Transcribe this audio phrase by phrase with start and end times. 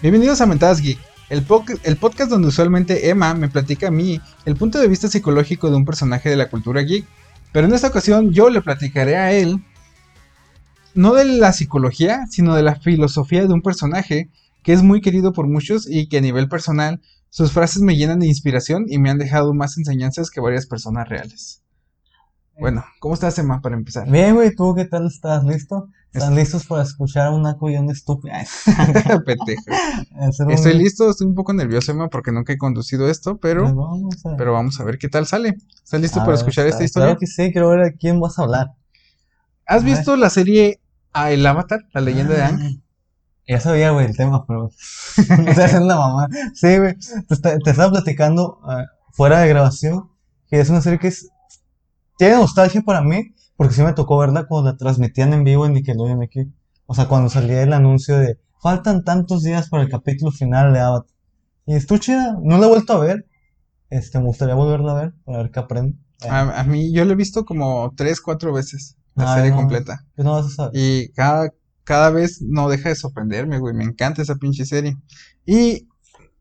[0.00, 0.96] Bienvenidos a Mentadas Geek,
[1.28, 5.76] el, podcast donde usualmente Emma me platica a mí el punto de vista psicológico de
[5.76, 7.04] un personaje de la cultura geek.
[7.52, 9.60] Pero en esta ocasión yo le platicaré a él
[10.94, 14.30] no de la psicología, sino de la filosofía de un personaje
[14.62, 18.20] que es muy querido por muchos y que a nivel personal sus frases me llenan
[18.20, 21.60] de inspiración y me han dejado más enseñanzas que varias personas reales.
[22.60, 24.08] Bueno, ¿cómo estás, Emma, para empezar?
[24.08, 25.42] Bien, güey, ¿tú qué tal estás?
[25.42, 25.88] ¿Listo?
[26.12, 28.34] ¿Están listos para escuchar una un estúpido?
[29.26, 29.62] Pendejo.
[30.48, 34.26] Estoy listo, estoy un poco nervioso, Emma, porque nunca he conducido esto, pero, pues vamos
[34.26, 34.36] a...
[34.36, 35.56] pero vamos a ver qué tal sale.
[35.84, 37.08] ¿Estás listo para escuchar esta historia?
[37.08, 38.74] Claro que sí, quiero ver a quién vas a hablar.
[39.66, 40.80] ¿Has visto la serie
[41.12, 42.82] a El Avatar, la leyenda de Aang?
[43.46, 44.70] Ya sabía, güey, el tema, pero.
[45.16, 46.28] Haciendo la mamá.
[46.54, 46.94] Sí, güey.
[47.42, 50.10] Te, estaba platicando ah, fuera de grabación
[50.48, 51.28] que es una serie que es.
[52.16, 55.72] Tiene nostalgia para mí, porque sí me tocó verla cuando la transmitían en vivo en
[55.72, 56.50] Nickelodeon aquí.
[56.86, 58.38] O sea, cuando salía el anuncio de.
[58.62, 61.10] Faltan tantos días para el capítulo final de Avatar.
[61.66, 62.38] Y estuvo chida.
[62.40, 63.26] No la he vuelto a ver.
[63.90, 65.98] Este, me gustaría volverla a ver para ver qué aprendo.
[66.30, 68.96] A, mí, yo la he visto como tres, cuatro veces.
[69.16, 70.06] La serie completa.
[70.16, 70.72] No vas a saber.
[70.74, 71.50] Y cada
[71.82, 73.74] cada vez no deja de sorprenderme, güey.
[73.74, 74.96] Me encanta esa pinche serie.
[75.44, 75.88] Y,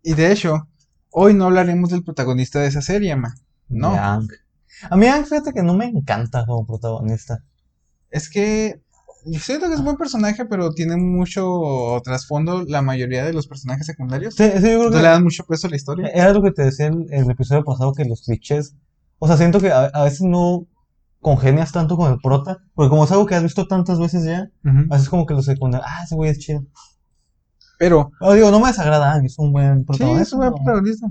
[0.04, 0.68] y de hecho,
[1.10, 3.34] hoy no hablaremos del protagonista de esa serie, ma.
[3.70, 4.22] No.
[4.89, 7.44] A mí, Ang, fíjate que no me encanta como protagonista.
[8.09, 8.81] Es que
[9.39, 13.86] siento que es un buen personaje, pero tiene mucho trasfondo la mayoría de los personajes
[13.86, 14.36] secundarios.
[14.36, 16.08] Sí, sí, yo creo que le dan mucho peso a la historia.
[16.09, 18.75] Era lo que te decía en el, episodio pasado, que los clichés.
[19.20, 20.67] O sea, siento que a veces no
[21.20, 24.50] congenias tanto con el prota, porque como es algo que has visto tantas veces ya,
[24.92, 26.64] haces como que lo secundario, ah, ese güey es chido.
[27.80, 28.11] Pero.
[28.22, 30.23] No, digo, no me desagrada, es un buen protagonista.
[30.23, 31.08] Sí, es un buen protagonista.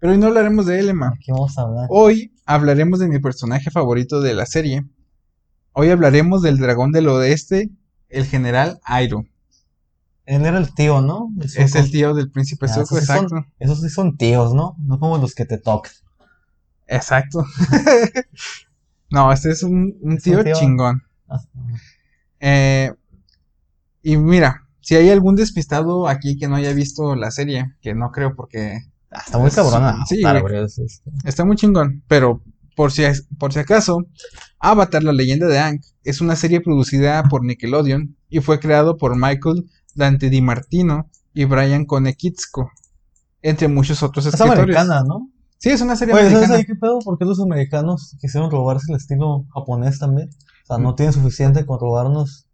[0.00, 1.14] Pero hoy no hablaremos de él, Emma.
[1.24, 1.86] ¿Qué vamos a hablar?
[1.90, 4.86] Hoy hablaremos de mi personaje favorito de la serie.
[5.72, 7.70] Hoy hablaremos del dragón del oeste,
[8.08, 9.26] el general Airo.
[10.24, 11.30] Él era el tío, ¿no?
[11.40, 13.46] Es el tío del príncipe Zuko, exacto.
[13.58, 14.74] esos sí son tíos, ¿no?
[14.78, 15.92] No como los que te tocan.
[16.86, 17.44] Exacto.
[19.10, 21.02] No, este es un, tío, chingón.
[21.28, 21.40] Ah,
[22.38, 22.94] eh,
[24.02, 28.12] y mira, si hay algún despistado aquí que no haya visto la serie, que no
[28.12, 28.84] creo porque...
[29.10, 30.04] Ah, está muy cabrona.
[30.06, 30.22] Sí,
[31.24, 32.42] está muy chingón, pero
[32.76, 33.02] por si,
[33.38, 34.06] por si acaso,
[34.58, 39.16] Avatar, la leyenda de Aang, es una serie producida por Nickelodeon y fue creado por
[39.16, 42.70] Michael Dante Di Martino y Brian Konekitzko,
[43.42, 44.52] entre muchos otros escritores.
[44.52, 45.30] Es americana, ¿no?
[45.58, 46.46] Sí, es una serie Oye, americana.
[46.46, 47.00] ¿sabes ahí qué pedo?
[47.00, 50.30] ¿Por qué los americanos quisieron robarse el estilo japonés también?
[50.64, 52.46] O sea, no tienen suficiente con robarnos.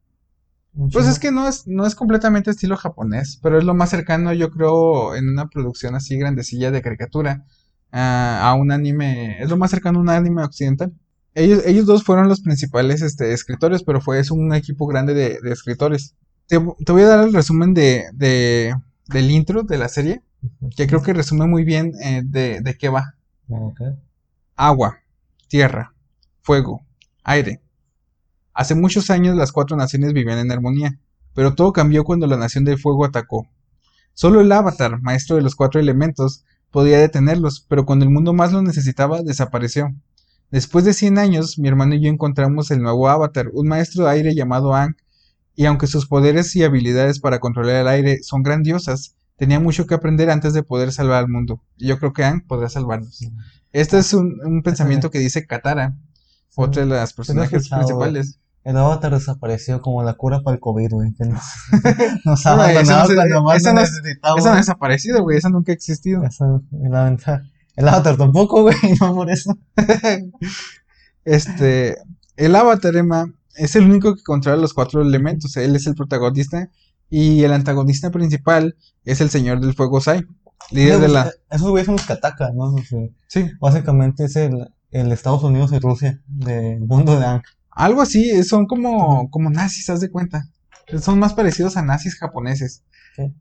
[0.92, 4.32] Pues es que no es, no es completamente estilo japonés, pero es lo más cercano,
[4.32, 7.44] yo creo, en una producción así grandecilla de caricatura
[7.92, 9.40] a un anime.
[9.40, 10.92] Es lo más cercano a un anime occidental.
[11.34, 15.38] Ellos, ellos dos fueron los principales este, escritores, pero fue es un equipo grande de,
[15.50, 16.14] escritores.
[16.46, 18.74] Te, voy a dar el resumen de, de,
[19.08, 20.22] del intro de la serie
[20.76, 23.14] que creo que resume muy bien eh, de, qué va.
[24.56, 24.98] Agua,
[25.48, 25.94] tierra,
[26.42, 26.84] fuego,
[27.22, 27.60] aire.
[28.56, 30.98] Hace muchos años las cuatro naciones vivían en armonía,
[31.34, 33.46] pero todo cambió cuando la nación del fuego atacó.
[34.14, 38.52] Solo el avatar, maestro de los cuatro elementos, podía detenerlos, pero cuando el mundo más
[38.52, 39.94] lo necesitaba, desapareció.
[40.50, 44.12] Después de 100 años, mi hermano y yo encontramos el nuevo avatar, un maestro de
[44.12, 44.96] aire llamado Ang,
[45.54, 49.94] y aunque sus poderes y habilidades para controlar el aire son grandiosas, tenía mucho que
[49.94, 51.62] aprender antes de poder salvar al mundo.
[51.76, 53.20] Y yo creo que Aang podrá salvarnos.
[53.72, 55.94] Este es un, pensamiento que dice Katara,
[56.54, 58.38] otra de las personajes principales.
[58.66, 61.14] El avatar desapareció como la cura para el COVID, güey.
[61.14, 61.44] Que nos,
[62.24, 62.64] nos cuando
[63.44, 65.38] más esa no, Esa no ha desaparecido, güey.
[65.38, 66.24] Esa nunca ha existido.
[67.76, 68.74] El avatar tampoco, güey.
[69.00, 69.56] No por eso.
[71.24, 71.96] este.
[72.34, 75.56] El avatar, Emma, es el único que controla los cuatro elementos.
[75.56, 76.68] Él es el protagonista
[77.08, 78.74] y el antagonista principal
[79.04, 80.26] es el Señor del Fuego Sai.
[80.72, 81.30] Líder de la...
[81.50, 82.74] Esos güeyes son los ¿no?
[83.28, 83.48] sí.
[83.60, 87.42] Básicamente es el, el, Estados Unidos y Rusia del mundo de Aang.
[87.76, 90.48] Algo así, son como, como nazis, haz de cuenta.
[90.98, 92.82] Son más parecidos a nazis japoneses.
[93.14, 93.34] Sí.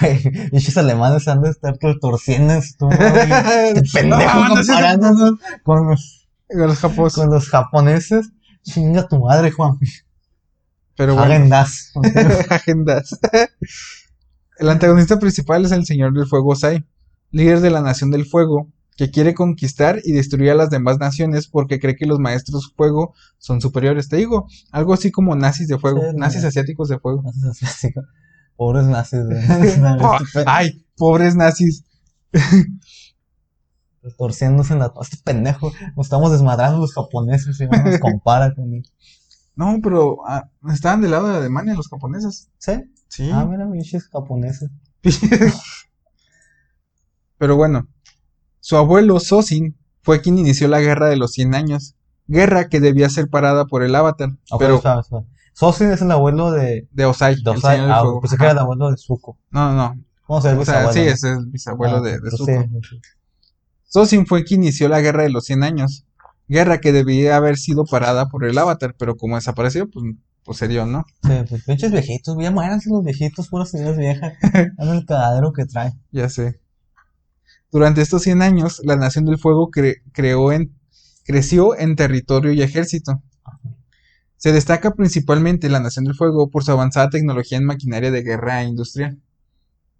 [0.52, 2.88] Esos alemanes han de estar torciendo esto.
[2.88, 8.32] Pendejo comparándonos con los, con los, con los japoneses.
[8.62, 9.78] Chinga tu madre, Juan.
[10.96, 11.92] Pero Agendas.
[12.50, 13.20] Agendas.
[14.58, 16.84] el antagonista principal es el Señor del Fuego Sai,
[17.30, 18.68] líder de la Nación del Fuego,
[19.00, 23.14] que quiere conquistar y destruir a las demás naciones porque cree que los maestros fuego
[23.38, 24.10] son superiores.
[24.10, 27.22] Te digo, algo así como nazis de fuego, nazis asiáticos de fuego.
[27.22, 28.04] Nazis asiáticos.
[28.56, 29.22] Pobres nazis.
[30.46, 31.86] Ay, pobres nazis.
[34.18, 34.92] Torciéndose en la...
[35.00, 35.72] Este pendejo.
[35.96, 38.70] Nos estamos desmadrando los japoneses y nos compara con
[39.56, 42.50] no, pero ah, estaban del lado de Alemania los japoneses.
[42.58, 42.72] ¿Sí?
[43.08, 43.30] Sí.
[43.32, 44.68] Ah, mira, bichos japoneses.
[47.40, 47.88] Pero bueno,
[48.60, 51.96] su abuelo Sosin fue quien inició la guerra de los 100 años,
[52.26, 55.24] guerra que debía ser parada por el Avatar, Ok, pero espera, espera.
[55.52, 57.80] Sosin es el abuelo de, de Osai, de Osai.
[57.80, 59.36] Ah, pensé que era el abuelo de Zuko.
[59.50, 60.04] No, no, no.
[60.28, 62.64] Vamos a ver, O sea, sí, es el bisabuelo de, de pues Zuko.
[63.84, 66.06] Sosin fue quien inició la guerra de los 100 años,
[66.48, 70.04] guerra que debía haber sido parada por el Avatar, pero como desapareció, pues,
[70.44, 71.04] pues se dio, ¿no?
[71.24, 74.34] Sí, pues pinches viejitos, ya muéranse los viejitos, puras ideas viejas.
[74.78, 75.92] Es el cagadero que trae.
[76.12, 76.60] Ya sé.
[77.72, 80.72] Durante estos 100 años, la Nación del Fuego cre- creó en,
[81.24, 83.22] creció en territorio y ejército.
[84.36, 88.62] Se destaca principalmente la Nación del Fuego por su avanzada tecnología en maquinaria de guerra
[88.62, 89.18] e industrial.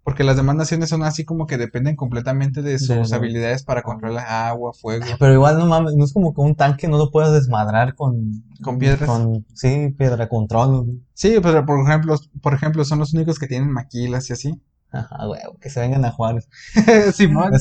[0.03, 3.63] Porque las demás naciones son así como que dependen completamente de sus De- de- habilidades
[3.63, 5.05] para controlar agua, fuego.
[5.19, 8.43] Pero igual no mames, no es como que un tanque no lo puedas desmadrar con...
[8.63, 9.07] Con piedras.
[9.07, 11.03] Con, sí, piedra control.
[11.13, 14.59] Sí, pero por ejemplo, por ejemplo, son los únicos que tienen maquilas y así.
[14.91, 16.49] Ajá, güey, que se vengan a Juárez.
[17.15, 17.51] Simón,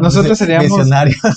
[0.00, 0.88] Nosotros seríamos-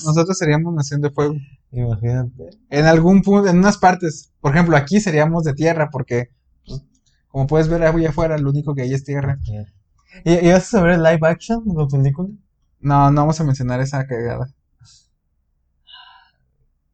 [0.05, 1.35] nosotros seríamos Nación de Fuego.
[1.71, 2.49] Imagínate.
[2.69, 4.31] En algún punto, en unas partes.
[4.39, 6.29] Por ejemplo, aquí seríamos de tierra, porque,
[6.65, 6.83] pues,
[7.27, 9.39] como puedes ver allá afuera, lo único que hay es tierra.
[10.23, 12.29] ¿Y, y vas a ver el live action de la película?
[12.79, 14.47] No, no vamos a mencionar esa cagada.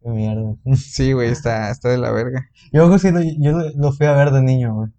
[0.02, 0.56] Qué mierda.
[0.76, 2.48] Sí, güey, está, está de la verga.
[2.72, 4.90] Yo yo lo fui a ver de niño, güey.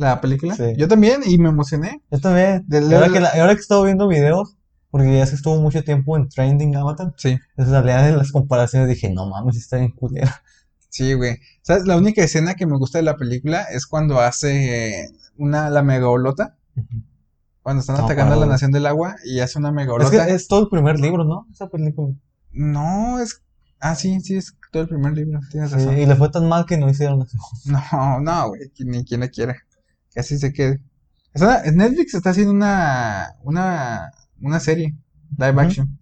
[0.00, 0.54] ¿La película?
[0.54, 0.74] Sí.
[0.78, 2.02] Yo también, y me emocioné.
[2.10, 2.64] Yo también.
[2.66, 4.56] De Y ahora la- que, la- ahora que he estado viendo videos,
[4.90, 8.32] porque ya se estuvo mucho tiempo en Trending Avatar, Sí, entonces la realidad de las
[8.32, 10.42] comparaciones dije, no mames, está bien culera.
[10.88, 11.36] sí, güey.
[11.62, 11.86] ¿Sabes?
[11.86, 15.82] La única escena que me gusta de la película es cuando hace eh, una, la
[15.82, 16.56] megaolota.
[17.62, 18.46] Cuando están No, atacando a la.
[18.46, 20.26] Nación del Agua y hace una Es megaolota.
[20.26, 21.46] que es todo el primer libro, ¿no?
[21.52, 22.14] Esa película.
[22.52, 23.42] No, es.
[23.80, 25.40] Ah, sí, sí, es todo el primer libro.
[25.50, 25.98] Tienes Sí, razón.
[25.98, 27.84] y le fue tan mal que no hicieron la segunda.
[27.92, 29.56] No, no, güey, ni quien la quiera.
[30.12, 30.80] Que así se quede.
[31.34, 34.10] O sea, Netflix está haciendo una, una,
[34.40, 34.96] una serie,
[35.38, 35.98] live action.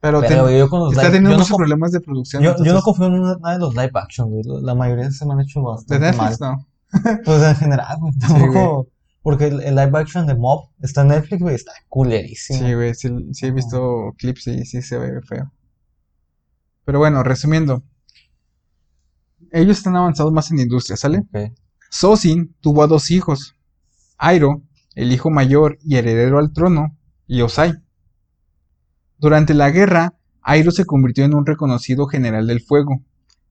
[0.00, 2.42] Pero, Pero ten- yo con los está live, teniendo yo muchos problemas de producción.
[2.42, 4.42] yo, yo no confío en nada de los live action, güey.
[4.62, 6.30] La mayoría se me han hecho de bastante mal.
[6.30, 6.66] Netflix, no.
[7.24, 8.12] Pues en general, güey.
[8.18, 8.88] Tampoco.
[9.22, 12.60] porque el, el live action de Mob está en Netflix, güey, está culerísimo.
[12.60, 15.50] Sí, güey, sí, sí he visto clips y sí se ve feo.
[16.84, 17.82] Pero bueno, resumiendo.
[19.50, 21.18] Ellos están avanzados más en industria, ¿sale?
[21.18, 21.52] Ok.
[21.90, 23.56] Sosin tuvo a dos hijos,
[24.18, 24.62] Airo,
[24.94, 26.96] el hijo mayor y heredero al trono,
[27.26, 27.74] y Osai.
[29.18, 33.02] Durante la guerra, Airo se convirtió en un reconocido general del fuego,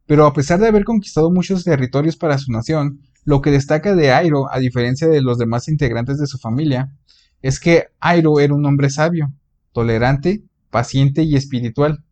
[0.05, 4.11] pero a pesar de haber conquistado muchos territorios para su nación, lo que destaca de
[4.11, 6.95] Airo, a diferencia de los demás integrantes de su familia,
[7.41, 9.33] es que Airo era un hombre sabio,
[9.71, 12.03] tolerante, paciente y espiritual,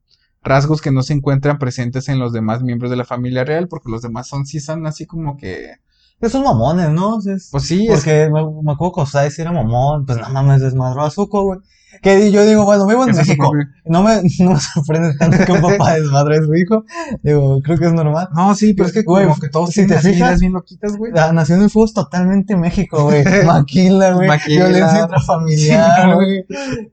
[0.41, 3.89] rasgos que no se encuentran presentes en los demás miembros de la familia real, porque
[3.89, 5.75] los demás son sí así como que
[6.23, 7.19] Esos mamones, ¿no?
[7.19, 11.03] Es- pues sí, es porque me, me acuerdo que era mamón, pues no mames, desmadró
[11.03, 11.59] a Zuko, güey.
[12.01, 13.51] Que yo digo, bueno, vivo en México.
[13.85, 16.83] No me, no me sorprende tanto que un papá desmadre a su hijo.
[17.21, 18.29] Digo, creo que es normal.
[18.35, 21.11] No, sí, pero es que Güey, como que todos si te fijas- bien loquitas, güey.
[21.13, 23.23] La Nación del Fuego es totalmente México, güey.
[23.45, 24.27] Maquila, güey.
[24.27, 24.67] Maquila.
[24.69, 26.45] Violencia intrafamiliar, güey.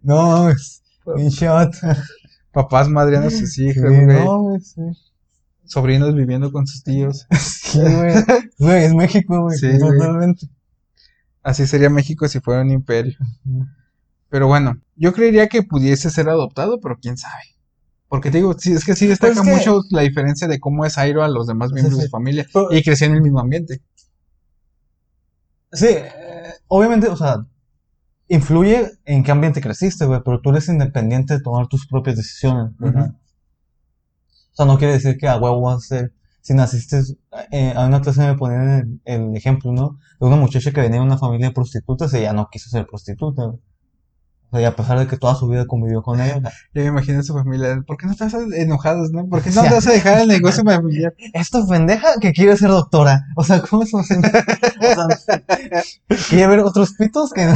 [0.02, 0.82] No mames.
[1.16, 1.78] Pinche vato.
[2.52, 4.06] Papás madreando a sus hijos, güey.
[4.06, 4.82] no, güey, sí.
[5.70, 7.26] Sobrinos viviendo con sus tíos.
[7.70, 8.14] Sí, güey.
[8.58, 9.56] Güey, es México, güey.
[9.56, 9.96] Sí, güey.
[9.98, 10.48] totalmente.
[11.44, 13.16] Así sería México si fuera un imperio.
[14.28, 17.44] Pero bueno, yo creería que pudiese ser adoptado, pero quién sabe.
[18.08, 20.58] Porque te digo, sí, es que sí destaca Pues es que- mucho la diferencia de
[20.58, 22.00] cómo es Airo a los demás miembros sí.
[22.00, 22.44] de su familia.
[22.52, 23.80] Pero- Y creció en el mismo ambiente.
[25.72, 27.46] Sí, eh, obviamente, o sea,
[28.26, 32.76] influye en qué ambiente creciste, güey, pero tú eres independiente de tomar tus propias decisiones,
[32.78, 33.14] ¿verdad?
[34.64, 37.00] Sea, no quiere decir que a huevo vas a ser, si naciste,
[37.50, 39.98] eh, a una clase me ponían el, el ejemplo, ¿no?
[40.20, 42.86] De una muchacha que venía de una familia de prostitutas y ella no quiso ser
[42.86, 43.42] prostituta.
[44.52, 46.40] O sea, y a pesar de que toda su vida convivió con ella,
[46.74, 47.82] Yo me imagino a su familia.
[47.86, 49.28] ¿Por qué no estás enojados, no?
[49.28, 51.14] ¿Por qué no te vas a dejar el negocio familiar?
[51.32, 53.26] esta pendeja que quiere ser doctora.
[53.36, 54.28] O sea, ¿cómo es posible?
[54.28, 55.42] O sea,
[56.28, 57.54] quiere ver otros pitos que no.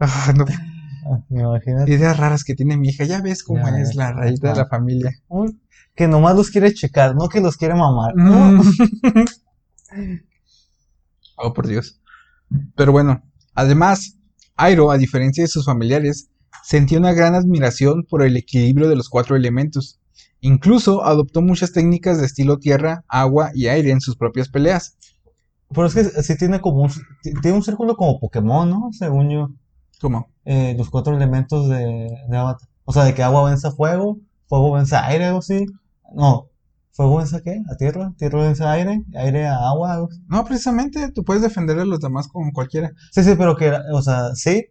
[0.00, 0.44] Ah, no,
[1.28, 1.86] Me imagino.
[1.88, 3.04] ideas raras que tiene mi hija.
[3.04, 5.10] Ya ves cómo Ya es la rayita de la familia.
[5.94, 8.14] Que nomás los quiere checar, no que los quiere mamar.
[8.16, 8.60] Mm.
[11.36, 12.00] oh, por Dios.
[12.76, 13.22] Pero bueno,
[13.54, 14.16] además,
[14.56, 16.28] Airo, a diferencia de sus familiares,
[16.62, 20.00] sentía una gran admiración por el equilibrio de los cuatro elementos.
[20.40, 24.96] Incluso adoptó muchas técnicas de estilo tierra, agua y aire en sus propias peleas.
[25.70, 28.88] Pero es que sí tiene como un, ti- tiene un círculo como Pokémon, ¿no?
[28.92, 29.50] Según yo,
[30.00, 30.28] ¿Cómo?
[30.44, 32.68] eh, los cuatro elementos de, de Avatar.
[32.84, 35.66] O sea, de que agua vence a fuego, fuego vence a aire, algo así.
[36.14, 36.48] No,
[36.98, 37.62] ¿Fuego es a qué?
[37.70, 38.12] ¿A tierra?
[38.18, 39.04] ¿Tierra es a aire?
[39.14, 39.92] ¿Aire a agua?
[39.92, 40.20] algo así?
[40.26, 42.90] No, precisamente, tú puedes defender a los demás con cualquiera.
[43.12, 44.66] Sí, sí, pero que o sea, sí,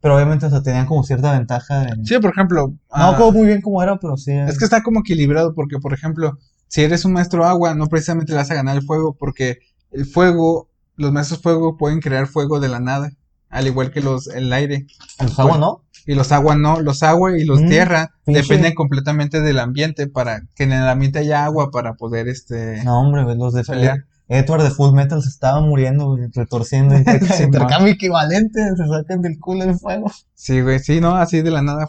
[0.00, 1.88] pero obviamente, o sea, tenían como cierta ventaja.
[1.88, 2.06] En...
[2.06, 2.68] Sí, por ejemplo.
[2.68, 4.30] No ah, recuerdo muy bien cómo era, pero sí.
[4.30, 6.38] Es que está como equilibrado porque, por ejemplo,
[6.68, 9.58] si eres un maestro agua, no precisamente le vas a ganar el fuego porque
[9.90, 13.10] el fuego, los maestros fuego pueden crear fuego de la nada,
[13.54, 14.86] al igual que los el aire.
[15.20, 15.82] ¿Los agua no?
[16.06, 18.42] Y los agua no, los agua y los Mm, tierra pinche.
[18.42, 23.00] dependen completamente del ambiente para que en el ambiente haya agua para poder este No,
[23.00, 24.04] hombre, los de pelear.
[24.28, 26.94] Edward de Full Metal se estaban muriendo, retorciendo.
[27.36, 30.10] Sí, intercambio equivalente, se sacan del culo el fuego.
[30.34, 31.88] Sí, güey, sí, no, así de la nada.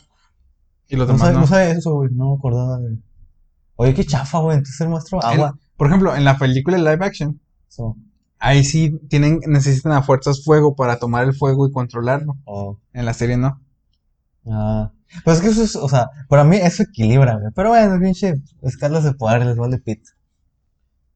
[0.88, 1.40] Y los No demás no.
[1.42, 2.78] no sabía eso, güey, no me acordaba.
[2.80, 2.98] güey.
[3.78, 5.58] Oye, qué chafa, güey, entonces el maestro agua.
[5.78, 7.98] Por ejemplo, en la película live action, So,
[8.40, 12.38] ahí sí tienen necesitan a fuerzas fuego para tomar el fuego y controlarlo.
[12.46, 13.62] oh, En la serie no.
[14.48, 14.92] ah.
[15.24, 17.52] Pues es que eso es, o sea, para mí eso equilibra, güey.
[17.56, 20.02] Pero bueno, pinche escalas de poder les vale pit.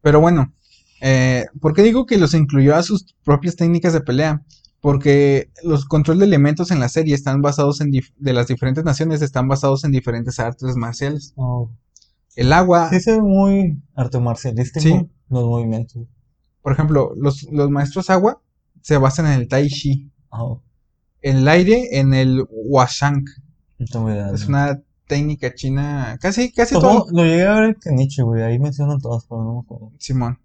[0.01, 0.53] Pero bueno,
[1.01, 4.43] eh, ¿por qué digo que los incluyó a sus propias técnicas de pelea?
[4.79, 9.21] Porque los control de elementos en la serie están basados en de las diferentes naciones
[9.21, 11.33] están basados en diferentes artes marciales.
[11.35, 11.69] Oh.
[12.35, 15.09] El agua, Sí, ve muy arte marcialístico Sí.
[15.29, 16.03] los movimientos.
[16.69, 18.41] Por ejemplo, los, los maestros agua
[18.81, 20.11] se basan en el tai chi.
[20.29, 20.61] Oh,
[21.21, 23.27] El aire en el washank.
[23.93, 24.33] no.
[24.35, 27.07] Es una técnica china, casi, casi todo.
[27.11, 29.91] Lo llegué a ver en Nietzsche, güey, ahí mencionan todas, pero no me acuerdo.
[29.97, 30.37] Simón.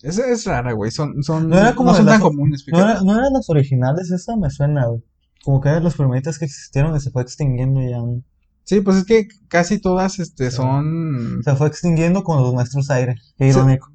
[0.00, 0.92] Es, es rara, güey.
[0.92, 3.50] Son, son, No era como no son tan las- comunes, ¿No, era- no eran las
[3.50, 4.36] originales esa?
[4.36, 5.02] Me suena, güey.
[5.44, 7.98] Como que eran los primeritas que existieron y se fue extinguiendo ya.
[7.98, 8.22] ¿no?
[8.62, 10.56] Sí, pues es que casi todas, este, Sí.
[10.58, 11.40] son...
[11.42, 13.16] Se fue extinguiendo con los maestros aire.
[13.36, 13.90] Qué irónico.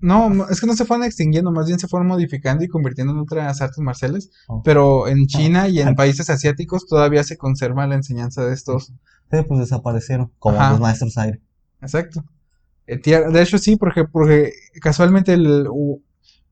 [0.00, 3.18] No, es que no se fueron extinguiendo, más bien se fueron modificando y convirtiendo en
[3.18, 4.30] otras artes marciales.
[4.46, 4.62] Oh.
[4.62, 5.94] Pero en China y en Ah.
[5.94, 8.92] países asiáticos todavía se conserva la enseñanza de estos.
[9.30, 10.32] Sí, pues desaparecieron.
[10.38, 10.70] Como Ajá.
[10.72, 11.40] los maestros aire.
[11.82, 12.24] Exacto.
[12.86, 15.68] Eh, De hecho, sí, porque, porque casualmente el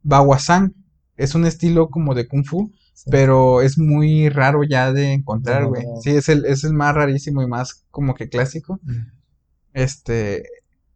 [0.03, 0.75] Baguazhang
[1.17, 3.11] es un estilo como de Kung Fu, Sí.
[3.11, 5.85] pero es muy raro ya de encontrar, güey.
[6.03, 8.79] Sí, es el, es el más rarísimo y más como que clásico.
[8.83, 8.93] Mm.
[9.75, 10.45] Este,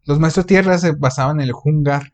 [0.05, 2.13] los maestros tierra se basaban en el Hungar,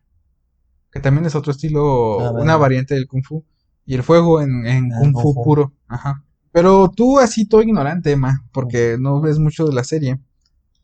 [0.90, 3.45] que también es otro estilo, Ah, una variante del Kung Fu,
[3.85, 5.73] y el fuego en, en Ah, Kung Fu puro.
[5.88, 6.25] Ajá.
[6.52, 10.19] Pero tú así todo ignorante, Emma, porque no ves mucho de la serie.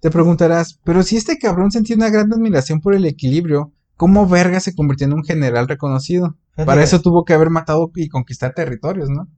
[0.01, 4.61] Te preguntarás, pero si este cabrón sentía una gran admiración por el equilibrio, ¿cómo verga
[4.61, 6.37] se convirtió en un general reconocido?
[6.51, 9.29] Fíjate Para eso tuvo que haber matado y conquistar territorios, ¿no?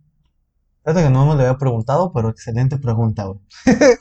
[0.83, 3.41] Fíjate que no me lo había preguntado, pero excelente pregunta, güey.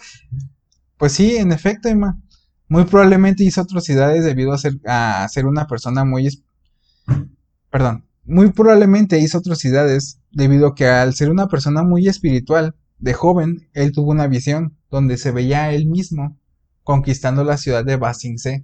[0.98, 2.18] Pues sí, en efecto, Emma.
[2.74, 6.28] Muy probablemente hizo atrocidades debido a ser, a ser una persona muy...
[7.70, 8.06] Perdón.
[8.26, 13.70] Muy probablemente hizo atrocidades debido a que al ser una persona muy espiritual, de joven,
[13.74, 16.38] él tuvo una visión donde se veía a él mismo
[16.84, 18.64] conquistando la ciudad de Ba Sing Se.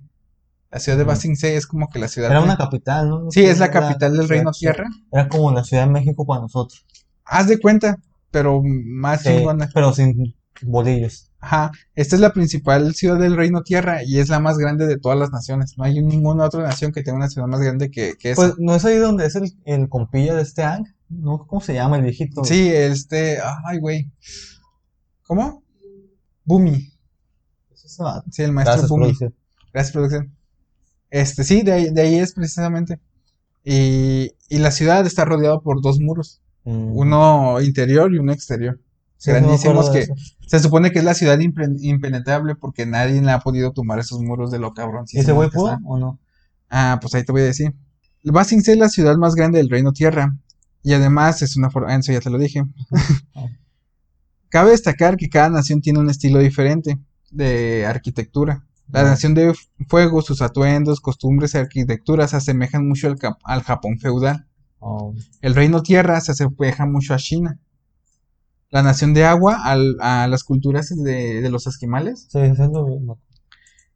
[0.72, 1.22] La ciudad de Ba Ujú.
[1.22, 2.32] Sing Se es como que la ciudad...
[2.32, 3.32] Era de- una capital, ¿no?
[3.32, 4.51] Sí, es la Era capital del Reino.
[4.51, 4.88] Tierra.
[5.12, 6.84] Era como la Ciudad de México para nosotros.
[7.25, 7.98] Haz de cuenta,
[8.32, 9.70] pero más Sí, chingona.
[9.74, 11.29] pero sin bolillos.
[11.41, 14.98] Ajá, esta es la principal ciudad del Reino Tierra y es la más grande de
[15.00, 15.77] todas las naciones.
[15.77, 18.41] No hay ninguna otra nación que tenga una ciudad más grande que, que esa.
[18.41, 20.86] Pues, ¿no es ahí donde es el, el compilla de este Ang?
[21.08, 21.46] ¿No?
[21.48, 22.43] ¿Cómo se llama el viejito?
[22.43, 24.12] sí, este, ay, güey.
[25.24, 25.63] ¿Cómo?
[26.43, 26.91] Bumi.
[28.31, 29.03] Sí, el maestro Gracias, Bumi.
[29.05, 29.36] producción.
[29.74, 30.36] Gracias, producción.
[31.10, 33.00] Este, sí, de ahí, de ahí es precisamente.
[33.63, 36.96] Y, y la ciudad está rodeada por dos muros, Mm.
[36.98, 38.79] uno interior y uno exterior.
[39.28, 40.08] No grandísimos que-.
[40.48, 44.52] Se supone que es la ciudad impenetrable porque nadie le ha podido tumbar esos muros
[44.52, 45.06] de lo cabrón.
[45.12, 46.20] ¿Y ese güey pudo o no?
[46.70, 47.74] Ah, pues ahí te voy a decir.
[48.24, 50.38] Ba Sing Se es la ciudad más grande del Reino Tierra.
[50.82, 51.94] Y además es una forma.
[51.96, 52.64] Eso ya te lo dije.
[54.50, 56.98] Cabe destacar que cada nación tiene un estilo diferente
[57.32, 58.66] de arquitectura.
[58.92, 59.54] La nación de
[59.88, 64.48] fuego, sus atuendos, costumbres y arquitecturas se asemejan mucho al, al Japón feudal.
[64.80, 67.60] Oh, El Reino Tierra se asemeja mucho a China.
[68.72, 72.28] La nación de agua al- a las culturas de, de los esquimales.
[72.30, 73.06] sí, siendo bien.
[73.06, 73.18] ¿no?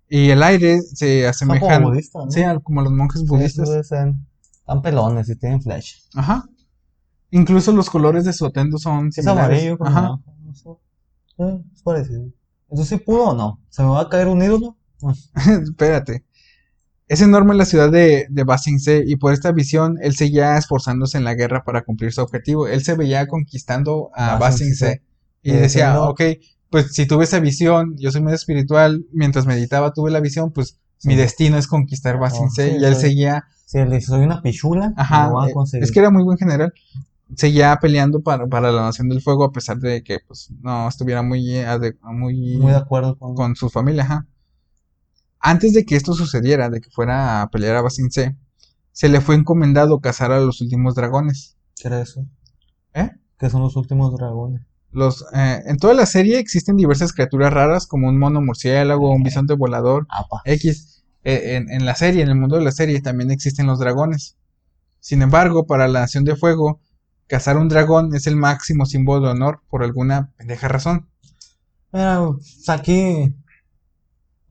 [0.10, 2.32] Y el aire se Son como budistas, ¿no?
[2.32, 3.74] Sí, como los monjes Sí, budistas.
[3.76, 4.26] dicen,
[4.60, 5.96] Están pelones y tienen flash.
[6.16, 6.46] Ajá.
[7.32, 9.46] Incluso los colores de su atuendo son Es similares.
[9.46, 10.02] amarillo con Ajá.
[10.02, 10.70] no sé.
[11.40, 12.26] Eh, es parecido.
[12.70, 13.60] ¿Entonces sí pudo o no?
[13.70, 14.78] ¿Se me va a caer un ídolo?
[15.64, 16.24] Espérate.
[17.08, 20.58] Es enorme la ciudad de, de Ba Sing Se y por esta visión él seguía
[20.58, 22.68] esforzándose en la guerra para cumplir su objetivo.
[22.68, 24.86] Él se veía conquistando a Ba Ba Sing Sing Se.
[24.88, 25.02] Se
[25.44, 26.22] y Y decía, diciendo- ok,
[26.70, 30.80] pues si tuve esa visión, yo soy muy espiritual, mientras meditaba tuve la visión, pues
[31.04, 31.20] mi Sí.
[31.20, 34.08] destino es conquistar Ba Sing Oh, Se sí, y él soy- seguía, Si él dice,
[34.08, 35.84] soy una pichula, ajá, lo a eh, conseguir.
[35.84, 36.74] es que era muy buen general.
[37.36, 41.22] Seguía peleando para, para la Nación del Fuego a pesar de que pues no estuviera
[41.24, 41.64] muy,
[42.04, 43.34] muy, Muy de acuerdo con...
[43.36, 44.28] con su familia, ajá.
[45.46, 48.34] Antes de que esto sucediera, de que fuera a pelear a Basin C,
[48.94, 51.58] se le fue encomendado cazar a los últimos dragones.
[51.76, 52.26] ¿Qué era eso?
[52.94, 53.12] ¿Eh?
[53.38, 54.62] ¿Qué son los últimos dragones?
[54.92, 59.24] Los, eh, en toda la serie existen diversas criaturas raras como un mono murciélago, un
[59.24, 60.44] bisonte volador, Apa.
[60.46, 61.04] X.
[61.26, 64.38] Eh, en, en la serie, en el mundo de la serie, también existen los dragones.
[65.02, 66.80] Sin embargo, para la Nación de Fuego,
[67.28, 71.10] cazar un dragón es el máximo símbolo de honor por alguna pendeja razón.
[71.92, 73.36] Mira, pues aquí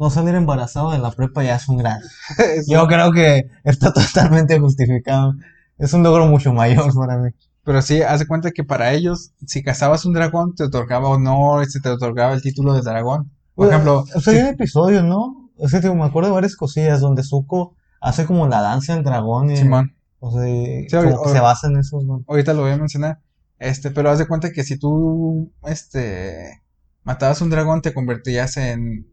[0.02, 2.00] no salir embarazado de la prepa ya es un gran.
[2.68, 5.34] Yo creo que está totalmente justificado.
[5.78, 7.30] Es un logro mucho mayor para mí.
[7.64, 11.64] Pero sí, haz de cuenta que para ellos, si cazabas un dragón, te otorgaba honor,
[11.66, 13.30] se te otorgaba el título de dragón.
[13.54, 15.50] Por ejemplo, o sea, hay episodios, ¿no?
[15.56, 19.50] O sea, me acuerdo de varias cosillas donde Zuko hace como la danza del dragón
[19.52, 22.24] y, Simón, o sea, y Sí, como o- que se basa en eso, ¿no?
[22.26, 23.20] ahorita lo voy a mencionar.
[23.60, 26.62] Este, pero haz de cuenta que si tú, este,
[27.04, 29.06] matabas un dragón, te convertías en,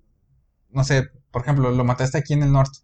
[0.71, 2.79] no sé, por ejemplo, lo mataste aquí en el norte,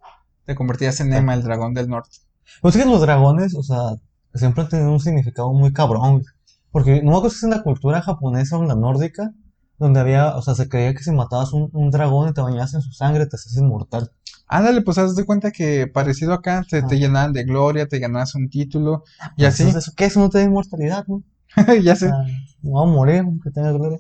[0.46, 1.18] te convertías en Sí.
[1.18, 2.18] Emma, el dragón del norte.
[2.62, 3.96] Pues es que los dragones, o sea,
[4.34, 6.24] siempre han tenido un significado muy cabrón.
[6.72, 9.32] Porque no me acuerdo si es en la cultura japonesa o en la nórdica,
[9.80, 12.74] donde había, o sea, se creía que si matabas un, un dragón y te bañabas
[12.74, 14.12] en su sangre, te hacías inmortal.
[14.48, 16.98] Ándale, pues haz de cuenta que parecido acá, te, te Ah.
[17.00, 19.04] llenaban de gloria, te ganabas un título,
[19.38, 20.06] y así, Entonces, ¿qué?
[20.06, 21.24] Eso no te da inmortalidad, güey.
[21.84, 22.10] ya sé.
[22.10, 24.00] va a morir, aunque tenga gloria.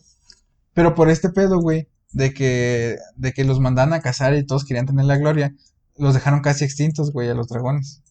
[0.73, 4.63] Pero por este pedo, güey, de que, de que los mandaban a cazar y todos
[4.65, 5.53] querían tener la gloria,
[5.97, 8.01] los dejaron casi extintos, güey, a los dragones.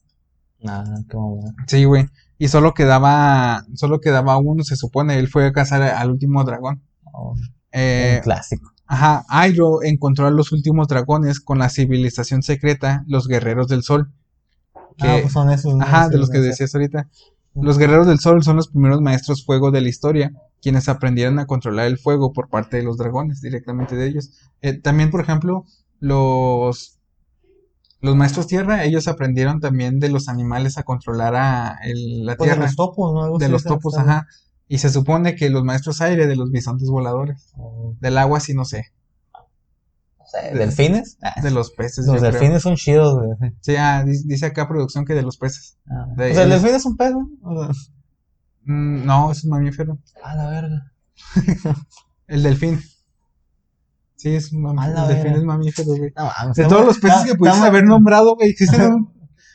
[0.61, 1.55] Nah, qué mamada.
[1.67, 2.07] Sí, güey.
[2.39, 6.83] Y solo quedaba, solo quedaba uno, se supone, él fue a cazar al último dragón.
[7.13, 7.35] Oh,
[7.73, 8.73] Eh, un clásico.
[8.87, 14.13] ajá, Airo encontró a los últimos dragones con la civilización secreta, los guerreros del sol.
[14.99, 15.83] Que, ah, pues son esos, ¿no?
[15.83, 17.09] ajá, Sí, de los que decías ahorita.
[17.55, 21.47] Los guerreros del sol son los primeros maestros fuego de la historia, quienes aprendieron a
[21.47, 24.31] controlar el fuego por parte de los dragones, directamente de ellos.
[24.61, 25.65] Eh, también, por ejemplo,
[26.01, 26.99] los,
[28.01, 32.49] los maestros tierra, ellos aprendieron también de los animales a controlar a el- la Pues
[32.51, 33.25] de tierra, los topos, ¿no?
[33.25, 34.27] Algo de los topos, ajá.
[34.69, 37.51] Y se supone que los maestros aire de los bisontes voladores.
[37.57, 38.85] Oh, del agua sí no sé,
[40.53, 41.19] ¿Delfines?
[41.43, 42.07] De los peces.
[42.07, 42.31] los creo.
[42.33, 43.53] delfines son chidos, güey.
[43.61, 45.79] Sí, ah, di- dice acá producción que de los peces.
[45.91, 47.29] Ah, De- o sea, el el- delfín es un pez, ¿no?
[48.67, 49.99] Mm, no, es un mamífero.
[50.23, 50.93] a la verga.
[52.27, 52.81] El delfín.
[54.17, 55.03] Sí, es un mamífero.
[55.03, 56.13] El delfín es mamífero, güey.
[56.17, 59.14] No, De todos los peces que pudiste haber nombrado, güey, existen un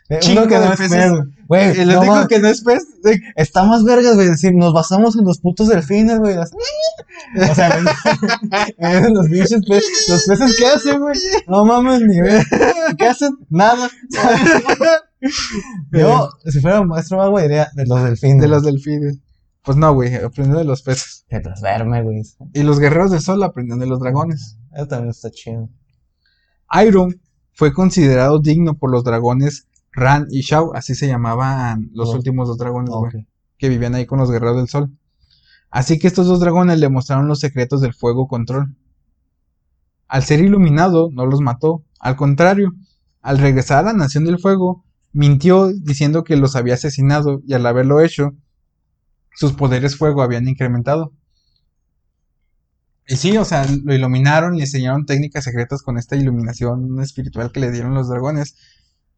[0.09, 1.21] uno que no es pez, güey.
[1.47, 2.83] Güey, El no único que no es pez.
[3.03, 4.27] de- está más vergas, güey.
[4.27, 6.35] Decir, nos basamos en los putos delfines, güey.
[6.35, 7.77] las- O sea,
[8.77, 10.05] en los pinches peces.
[10.09, 11.17] Los peces, ¿qué hacen, güey?
[11.47, 12.43] No mames, ni ver.
[12.97, 13.37] ¿Qué hacen?
[13.49, 13.89] Nada.
[15.91, 18.41] Yo, si fuera maestro agua, diría de los delfines.
[18.41, 19.17] De los delfines.
[19.63, 21.25] Pues no, güey, aprendió de los peces.
[21.29, 22.21] De los verme, güey.
[22.53, 24.57] Y los guerreros del sol aprendieron de los dragones.
[24.73, 25.69] Eso también está chido.
[26.85, 27.19] Iron
[27.53, 32.15] fue considerado digno por los dragones Ran y Shao, así se llamaban los Oh.
[32.17, 33.28] últimos dos dragones, güey, Ok.
[33.58, 34.91] que vivían ahí con los guerreros del sol.
[35.71, 38.75] Así que estos dos dragones le mostraron los secretos del fuego control.
[40.08, 41.84] Al ser iluminado, no los mató.
[41.99, 42.71] Al contrario,
[43.21, 47.65] al regresar a la Nación del Fuego, mintió diciendo que los había asesinado y al
[47.65, 48.32] haberlo hecho,
[49.36, 51.13] sus poderes fuego habían incrementado.
[53.08, 57.60] Y sí, o sea, lo iluminaron, le enseñaron técnicas secretas con esta iluminación espiritual que
[57.60, 58.56] le dieron los dragones.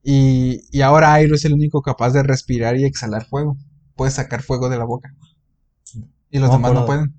[0.03, 3.57] Y, y ahora Airo es el único capaz de respirar y exhalar fuego.
[3.95, 5.13] Puede sacar fuego de la boca.
[6.31, 7.13] Y los No demás no pueden.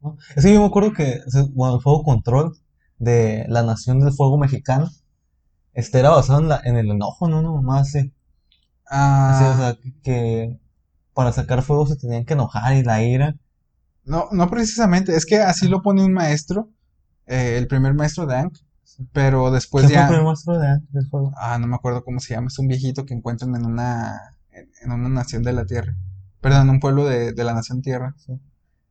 [0.00, 0.16] ¿no?
[0.36, 1.20] Es que yo me acuerdo que
[1.52, 2.56] bueno, el fuego control
[2.98, 4.90] de la Nación del Fuego Mexicano
[5.74, 7.42] este era basado en, la, en el enojo, ¿no?
[7.42, 8.12] No, más así.
[9.26, 10.58] Así, o Ah, sea, que,
[11.14, 13.36] para sacar fuego se tenían que enojar y la ira.
[14.04, 15.14] no, no precisamente.
[15.16, 16.70] Es que así lo pone un maestro.
[17.26, 18.56] eh, el primer maestro de Ankh.
[19.12, 20.26] Pero después ¿Quién fue el ya.
[20.26, 21.32] maestro de, del fuego?
[21.36, 22.48] Ah, no me acuerdo cómo se llama.
[22.48, 24.36] Es un viejito que encuentran en una.
[24.50, 25.96] En, en una nación de la tierra.
[26.40, 28.14] Perdón, un pueblo de, de la nación tierra.
[28.18, 28.32] Sí,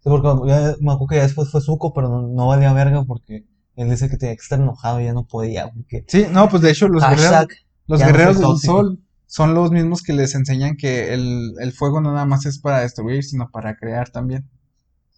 [0.04, 3.46] porque ya, me acuerdo que ya después fue Zuko, pero no, no valía verga porque
[3.76, 5.72] él dice que tenía que estar enojado y ya no podía.
[5.72, 6.04] Porque...
[6.08, 7.48] Sí, no, pues de hecho los guerreros.
[7.88, 11.72] Los Ya no guerreros del sol son los mismos que les enseñan que el, el
[11.74, 14.50] fuego no nada más es para destruir, sino para crear también.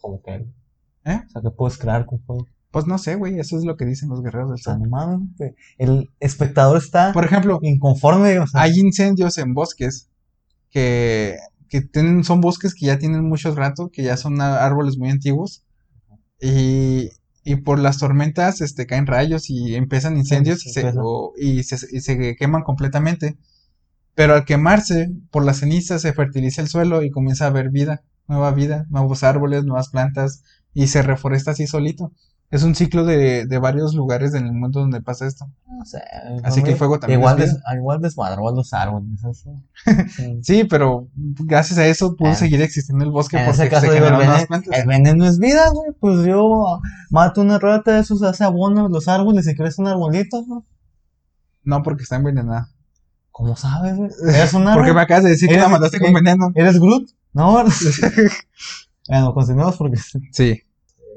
[0.02, 0.34] como que,
[1.06, 1.22] ¿Eh?
[1.26, 2.48] o sea, que puedes crear con fuego.
[2.74, 4.80] Pues no sé, güey, eso es lo que dicen los guerreros del sol.
[4.82, 5.30] no mames.
[5.78, 10.10] El espectador está Por ejemplo, inconforme, o sea, hay incendios en bosques
[10.72, 11.38] que,
[11.70, 15.64] que tienen, son bosques que ya tienen mucho rato, que ya son árboles muy antiguos.
[16.42, 17.10] Y,
[17.44, 21.64] y por las tormentas este, caen rayos y empiezan incendios sí, y, se, o- y,
[21.64, 23.38] se, y se queman completamente.
[24.16, 28.04] Pero al quemarse, por las cenizas se fertiliza el suelo y comienza a haber vida,
[28.28, 32.12] nueva vida, nuevos árboles, nuevas plantas y se reforesta así solito.
[32.54, 35.48] Es un ciclo de, de varios lugares en el mundo donde pasa esto.
[35.68, 36.02] No sé.
[36.44, 39.24] Así que el fuego también Igual, es des, igual desmadró a los árboles.
[39.24, 39.60] eso.
[40.16, 40.40] Sí.
[40.44, 42.36] Sí, pero gracias a eso pudo Ah.
[42.36, 44.80] seguir existiendo el bosque En porque ese caso, se digo, el, veneno, plantas.
[44.80, 45.92] el veneno es vida, güey.
[46.00, 50.46] Pues yo mato una rata de esos, hace abono los árboles y crece un arbolito,
[50.48, 50.64] ¿no?
[51.64, 52.70] No, porque está envenenada.
[53.32, 54.12] ¿Cómo sabes, güey?
[54.30, 54.82] ¿Eres un árbol?
[54.84, 56.52] Porque me acabas de decir que la mataste con eh, veneno.
[56.54, 57.10] ¿Eres Groot?
[57.34, 57.54] No,
[59.10, 59.98] bueno, continuamos porque...
[60.32, 60.62] Sí.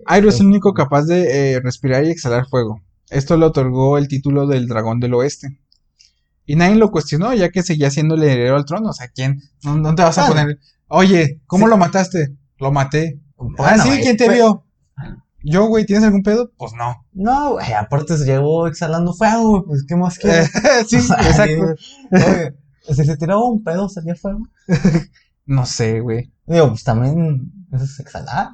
[0.09, 2.81] Airo es el único capaz de eh, respirar y exhalar fuego.
[3.11, 5.59] Esto le otorgó el título del dragón del oeste.
[6.45, 8.91] Y nadie lo cuestionó, ya que seguía siendo el heredero al trono.
[8.91, 9.43] O sea, ¿quién?
[9.65, 10.29] No, no te vas a Ah.
[10.29, 10.59] poner.
[10.89, 11.71] Oye, ¿cómo Sí.
[11.71, 12.37] lo mataste?
[12.59, 13.21] Lo maté.
[13.59, 14.63] ah, sí, ¿quién te pues- vio?
[15.49, 16.51] Yo, güey, ¿tienes algún pedo?
[16.57, 17.05] Pues no.
[17.13, 20.51] No, güey, aparte se llegó exhalando fuego, güey, pues ¿qué más quieres?
[20.89, 21.75] sí, exacto.
[22.11, 22.55] Oye,
[22.95, 24.41] si se tiraba un pedo, salía fuego.
[25.49, 26.33] No sé, güey.
[26.47, 28.49] Digo, pues también eso es exhalar.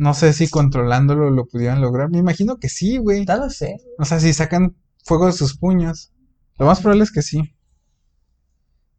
[0.00, 2.08] No sé si controlándolo lo pudieran lograr.
[2.08, 3.26] Me imagino que sí, güey.
[3.26, 3.66] Tal vez sí.
[3.98, 6.10] O sea, si sacan fuego de sus puños.
[6.58, 7.54] Lo más probable es que sí.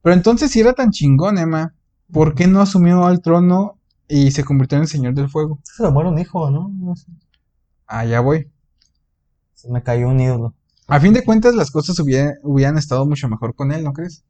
[0.03, 1.73] Pero entonces, si era tan chingón, Emma,
[2.11, 5.59] ¿por qué no asumió al trono y se convirtió en el señor del fuego?
[5.63, 6.69] Se le muere un hijo, ¿no?
[6.71, 7.07] No sé.
[7.87, 8.51] Allá voy.
[9.55, 10.53] Se me cayó un ídolo.
[10.85, 14.23] A fin de cuentas, las cosas hubieran, hubieran estado mucho mejor con él, ¿no crees?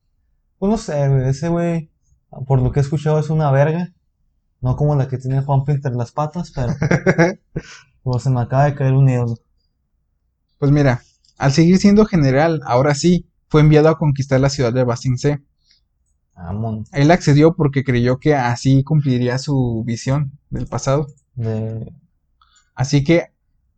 [0.57, 1.91] Pues no sé, güey, ese güey,
[2.47, 3.91] por lo que he escuchado, es una verga.
[4.61, 6.73] No como la que tiene Juanpa entre las patas, pero
[8.03, 9.35] pues se me acaba de caer un ídolo.
[10.59, 11.01] Pues mira,
[11.37, 15.41] al seguir siendo general, ahora sí, fue enviado a conquistar la ciudad de Basingse.
[16.35, 16.85] Amón.
[16.93, 21.07] Él accedió porque creyó que así cumpliría su visión del pasado.
[21.35, 21.91] De...
[22.75, 23.31] Así que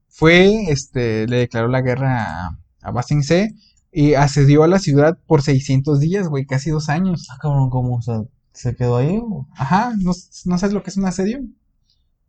[0.10, 3.56] fue, este, le declaró la guerra a, a Basingse
[3.91, 7.28] y asedió a la ciudad por 600 días, güey, casi dos años.
[7.32, 7.98] Ah, cabrón, ¿cómo?
[7.98, 9.48] O sea, ¿se quedó ahí o...?
[9.58, 10.12] Ajá, ¿no,
[10.46, 11.39] no sabes lo que es un asedio?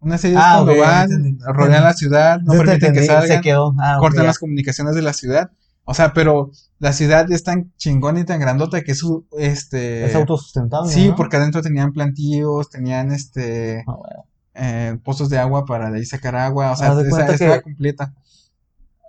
[0.00, 3.40] Un asedio Ah, es cuando ok, van, rodean la ciudad, no permiten que salgan, Se
[3.40, 3.74] quedó.
[3.78, 5.50] Ah, cortan las comunicaciones de la ciudad.
[5.86, 10.06] O sea, pero la ciudad es tan chingona y tan grandota que su, este...
[10.06, 11.16] Es autosustentable, Sí, ¿no?
[11.16, 13.84] porque adentro tenían plantíos, tenían este...
[13.86, 14.24] Ah, bueno.
[14.54, 18.14] eh, pozos de agua para de ahí sacar agua, o sea, esa- estaba completa.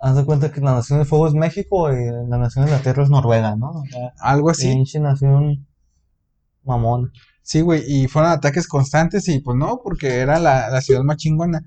[0.02, 2.78] Haz de cuenta que la nación del fuego es México y la nación de la
[2.80, 3.70] tierra es Noruega, ¿no?
[3.70, 4.68] O sea, Algo así.
[4.68, 5.65] pinche nación
[6.66, 7.12] mamón.
[7.42, 11.16] Sí, güey, y fueron ataques constantes y pues no, porque era la, la ciudad más
[11.16, 11.64] chingona.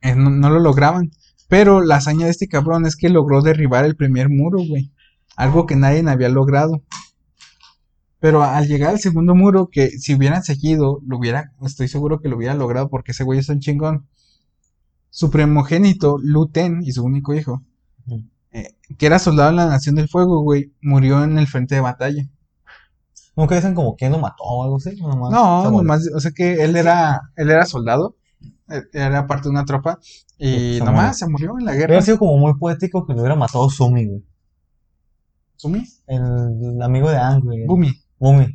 [0.00, 1.10] Eh, no, no lo lograban.
[1.48, 4.92] Pero la hazaña de este cabrón es que logró derribar el primer muro, güey.
[5.36, 6.82] Algo que nadie había logrado.
[8.24, 12.30] Pero al llegar al segundo muro, que si hubieran seguido, lo hubiera, estoy seguro que
[12.30, 14.08] lo hubiera logrado porque ese güey es un chingón.
[15.10, 17.62] Su primogénito, Lu Ten, y su único hijo,
[18.50, 21.82] eh, que era soldado en la Nación del Fuego, güey, murió en el frente de
[21.82, 22.26] batalla.
[23.36, 24.94] Nunca dicen como quién lo mató o algo así.
[24.96, 28.16] nomás No, nomás, o sea que él era, él era soldado,
[28.70, 29.98] eh, era parte de una tropa
[30.38, 31.14] y Se nomás murió.
[31.14, 32.02] se murió en la Hubiera guerra.
[32.02, 34.24] sido como muy poético que lo hubiera matado Sumi, güey.
[35.56, 35.84] ¿Sumi?
[36.06, 36.22] El,
[36.74, 37.66] el amigo de Ang, güey.
[37.66, 37.92] Bumi.
[38.18, 38.46] Bumi.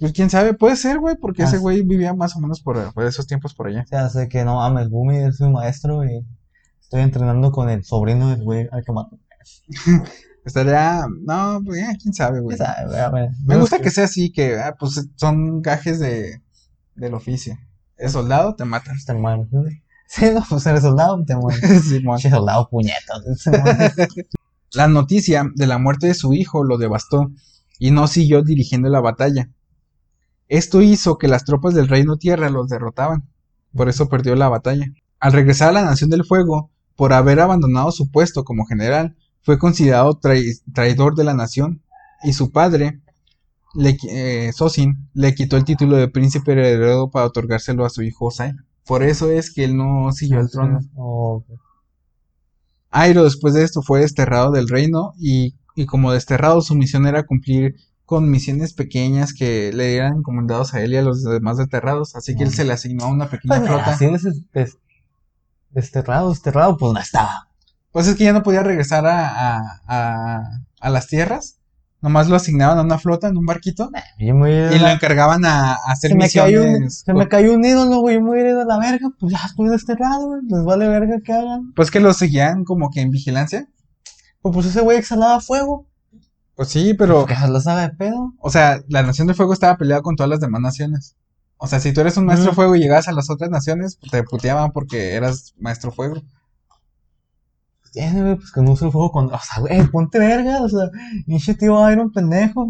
[0.00, 2.92] Pues quién sabe, puede ser, güey, porque Ah, ese güey vivía más o menos por,
[2.92, 3.82] por esos tiempos por allá.
[3.84, 6.24] O sea, sé que no mames, Bumi es mi maestro y
[6.80, 9.18] estoy entrenando con el sobrino del güey al que mató.
[10.46, 12.56] Estaría, no, pues quién sabe, güey.
[12.56, 16.40] Quién sabe, a ver, Me gusta que sea así, que ah, pues son gajes de,
[16.94, 17.58] del oficio.
[17.96, 18.96] Es soldado, te matan.
[19.04, 19.48] Te mueres.
[20.08, 21.34] Sí, no, pues eres soldado, te.
[21.34, 21.52] Simón.
[22.14, 23.24] Pinche soldado puñetas.
[24.72, 27.32] La noticia de la muerte de su hijo lo devastó
[27.80, 29.50] y no siguió dirigiendo la batalla.
[30.46, 33.28] Esto hizo que las tropas del Reino Tierra los derrotaban.
[33.74, 34.86] Por eso perdió la batalla.
[35.18, 39.58] Al regresar a la Nación del Fuego, por haber abandonado su puesto como general, fue
[39.58, 41.80] considerado trai- traidor de la nación
[42.24, 43.00] y su padre,
[43.74, 48.26] le, eh, Sosin, le quitó el título de príncipe heredero para otorgárselo a su hijo
[48.26, 48.52] Osai.
[48.84, 50.80] Por eso es que él no siguió el trono.
[50.96, 51.60] Oh, ok.
[52.90, 57.24] Airo después de esto fue desterrado del reino y, y como desterrado su misión era
[57.24, 62.14] cumplir con misiones pequeñas que le eran encomendados a él y a los demás desterrados,
[62.16, 63.90] así que él se le asignó a una pequeña Pues flota.
[63.92, 64.06] así
[65.70, 67.45] desterrado, desterrado, pues no estaba.
[67.96, 70.42] Pues es que ya no podía regresar a, a, a,
[70.82, 71.60] a las tierras,
[72.02, 74.28] nomás lo asignaban a una flota en un barquito me y
[74.78, 77.02] lo encargaban a, a hacer se me, cayó un, misiones.
[77.06, 78.16] se me cayó un ídolo, güey.
[78.16, 79.08] Yo me hubiera ido a la verga.
[79.18, 80.42] Pues ya estoy desterrado, güey.
[80.46, 81.72] Les vale verga que hagan.
[81.74, 83.66] Pues que lo seguían como que en vigilancia.
[84.42, 85.86] Pues, pues ese güey exhalaba fuego.
[86.54, 88.34] Pues sí, pero, Que se las haga de pedo.
[88.40, 91.16] o sea, la Nación de Fuego estaba peleada con todas las demás naciones.
[91.56, 92.56] O sea, si tú eres un maestro Ujú.
[92.56, 96.16] fuego y llegabas a las otras naciones, pues te puteaban porque eras maestro fuego.
[97.96, 99.32] Tiene, güey, pues que no use el fuego con.
[99.32, 100.60] O sea, güey, ponte verga.
[100.60, 100.90] O sea,
[101.24, 102.68] pinche tío Iron pendejo.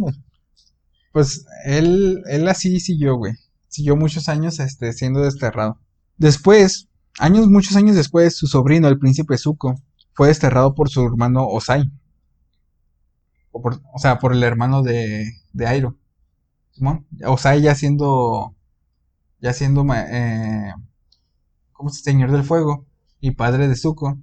[1.12, 3.32] Pues él, él así siguió, güey.
[3.66, 5.80] Siguió muchos años este, siendo desterrado.
[6.16, 9.74] Después, Años, muchos años después, su sobrino, el príncipe Zuko,
[10.12, 11.90] fue desterrado por su hermano Osai.
[13.50, 15.96] O, sea, por el hermano de, de Airo.
[17.24, 18.54] Osai ya siendo.
[19.40, 19.84] Ya siendo.
[19.92, 20.72] Eh,
[21.72, 22.86] ¿Cómo se Señor del Fuego.
[23.18, 24.18] Y padre de Zuko.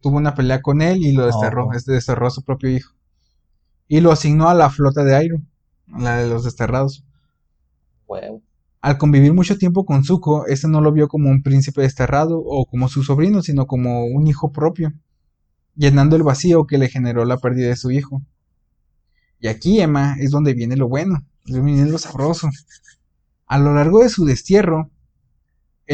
[0.00, 1.66] Tuvo una pelea con él y lo desterró.
[1.66, 1.72] Oh.
[1.72, 2.94] Este desterró a su propio hijo.
[3.88, 5.40] Y lo asignó a la flota de Airo.
[5.86, 7.04] La de los desterrados.
[8.80, 12.64] Al convivir mucho tiempo con Zuko, este no lo vio como un príncipe desterrado o
[12.64, 14.92] como su sobrino, sino como un hijo propio,
[15.76, 18.22] llenando el vacío que le generó la pérdida de su hijo.
[19.38, 22.48] Y aquí, Emma, es donde viene lo bueno, es donde viene lo sabroso.
[23.46, 24.90] A lo largo de su destierro,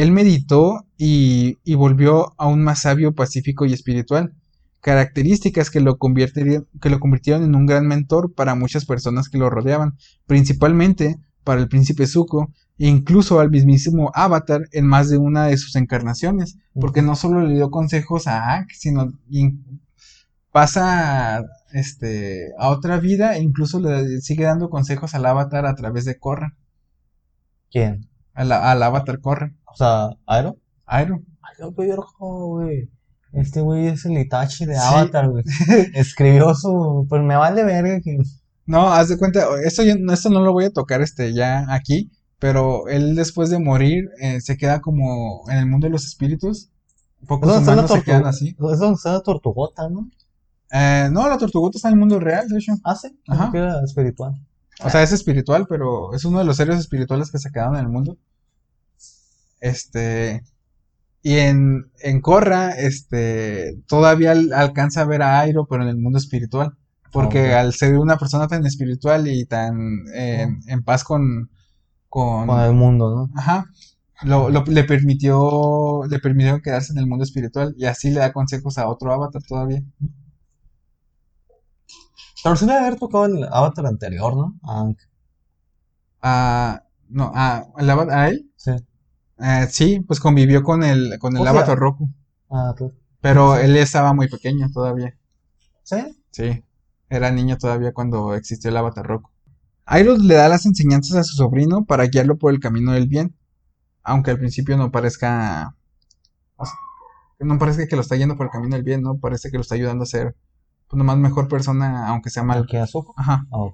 [0.01, 4.33] él meditó y, y volvió aún más sabio, pacífico y espiritual,
[4.81, 9.37] características que lo, convirtieron, que lo convirtieron en un gran mentor para muchas personas que
[9.39, 15.17] lo rodeaban, principalmente para el príncipe Zuko, e incluso al mismísimo Avatar en más de
[15.17, 19.81] una de sus encarnaciones, porque no solo le dio consejos a Aang, sino in-
[20.51, 26.05] pasa este, a otra vida e incluso le sigue dando consejos al Avatar a través
[26.05, 26.55] de Korra,
[27.71, 28.09] ¿Quién?
[28.37, 30.57] Al, al Avatar Korra, O sea, ¿Aero?
[30.85, 31.21] Airo.
[31.41, 32.89] Ay, no, verga, güey.
[33.33, 34.77] Este güey es el Itachi de.
[34.77, 35.43] Avatar, güey.
[35.93, 37.05] Escribió su.
[37.09, 38.17] Pues me vale verga que.
[38.65, 42.11] No, haz de cuenta, esto, yo- esto no lo voy a tocar este ya aquí,
[42.39, 46.69] pero él después de morir eh, se queda como en el mundo de los espíritus.
[47.27, 48.49] Pocos Es donde está la humanos se quedan así.
[48.71, 50.09] Es donde está la tortugota, ¿no?
[50.71, 52.73] Eh, no, la tortuguta está en el mundo real, de hecho.
[52.83, 53.07] Ah, sí.
[53.27, 53.43] Ajá.
[53.43, 53.51] Ajá.
[53.51, 54.33] Que era espiritual.
[54.83, 57.81] O sea, es espiritual, pero es uno de los seres espirituales que se quedaron en
[57.85, 58.17] el mundo.
[59.59, 60.43] Este.
[61.23, 63.75] Y en, en Korra, este.
[63.87, 66.77] Todavía al- alcanza a ver a Airo, pero en el mundo espiritual.
[67.11, 67.53] Porque Ok.
[67.55, 71.49] al ser una persona tan espiritual y tan eh, en paz con.
[72.09, 72.47] Con.
[72.47, 73.39] Con el mundo, ¿no?
[73.39, 73.65] Ajá.
[74.23, 76.01] Lo, lo- le permitió.
[76.09, 77.73] Le permitió quedarse en el mundo espiritual.
[77.77, 79.83] Y así le da consejos a otro avatar todavía.
[82.43, 84.55] Pero sí debe haber tocado el Avatar anterior, ¿no?
[84.63, 84.91] Ah,
[86.21, 86.83] A.
[87.09, 88.51] No, a, al ava- a él.
[88.57, 88.71] sí.
[89.39, 92.09] Eh, sí, pues convivió con el, con el O sea- avatar Roku.
[92.49, 92.93] Ah, tú.
[93.21, 93.61] Pero Sí.
[93.65, 95.15] él estaba muy pequeño todavía.
[95.83, 95.97] ¿Sí?
[96.31, 96.63] Sí,
[97.09, 99.29] era niño todavía cuando existió el avatar Roku.
[99.89, 103.35] Iroh le da las enseñanzas a su sobrino para guiarlo por el camino del bien.
[104.03, 105.75] Aunque al principio no parezca.
[107.39, 109.17] no parezca que lo está yendo por el camino del bien, ¿no?
[109.17, 110.35] Parece que lo está ayudando a ser
[110.87, 112.63] pues, nomás mejor persona, aunque sea mal.
[112.63, 113.13] ¿Aquí a Zuko?
[113.17, 113.45] Ajá.
[113.51, 113.69] Ah.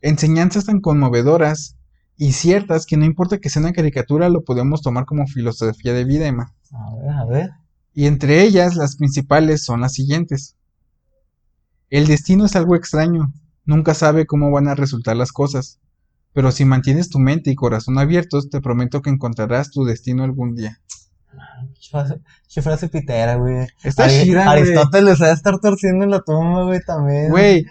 [0.00, 1.75] Enseñanzas tan conmovedoras
[2.16, 6.04] y ciertas que no importa que sea una caricatura, lo podemos tomar como filosofía de
[6.04, 6.54] vida, Emma.
[6.72, 7.50] A ver, a ver.
[7.94, 10.56] Y entre ellas, las principales son las siguientes.
[11.90, 13.32] El destino es algo extraño,
[13.64, 15.78] nunca sabe cómo van a resultar las cosas,
[16.32, 20.54] pero si mantienes tu mente y corazón abiertos, te prometo que encontrarás tu destino algún
[20.56, 20.80] día.
[22.52, 23.66] Qué frase, pitera, güey.
[23.82, 24.62] Está Ari- chida, güey.
[24.62, 27.30] Aristóteles va a estar torciendo en la tumba, güey, también.
[27.30, 27.66] Güey,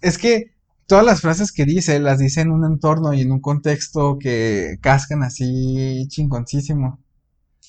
[0.00, 0.52] es que
[0.90, 4.76] todas las frases que dice, las dice en un entorno y en un contexto que
[4.80, 6.98] cascan así chingoncísimo.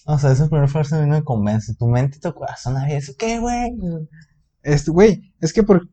[0.08, 1.76] O sea, esa primera frase a mí no me convence.
[1.76, 3.12] Tu mente y tu corazón abierto.
[3.20, 3.78] ¿Qué, güey?
[4.64, 5.88] Este, güey, es que por,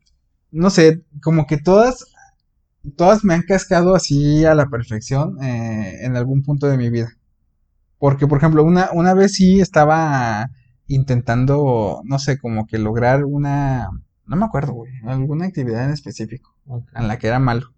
[0.51, 2.07] no sé, como que todas,
[2.97, 7.11] todas me han cascado así a la perfección eh, en algún punto de mi vida.
[7.99, 10.49] Porque, por ejemplo, una, una vez sí estaba
[10.87, 13.91] intentando, no sé, como que lograr una,
[14.25, 16.88] no me acuerdo, güey, alguna actividad en específico Ok.
[16.94, 17.74] en la que era malo.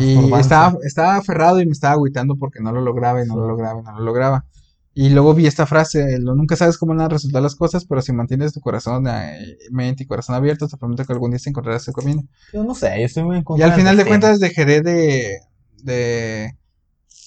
[0.00, 3.46] Y estaba, estaba aferrado y me estaba agüitando porque no lo lograba y no lo
[3.46, 4.44] lograba y no lo lograba.
[4.92, 8.00] Y luego vi esta frase, lo nunca sabes cómo van a resultar las cosas, pero
[8.02, 11.50] si mantienes tu corazón, eh, mente y corazón abiertos, te prometo que algún día te
[11.50, 12.22] encontrarás tu camino.
[12.52, 14.08] Yo no sé, yo estoy muy en Y contra al del final de destino.
[14.08, 15.40] cuentas dejaré de,
[15.82, 16.58] de,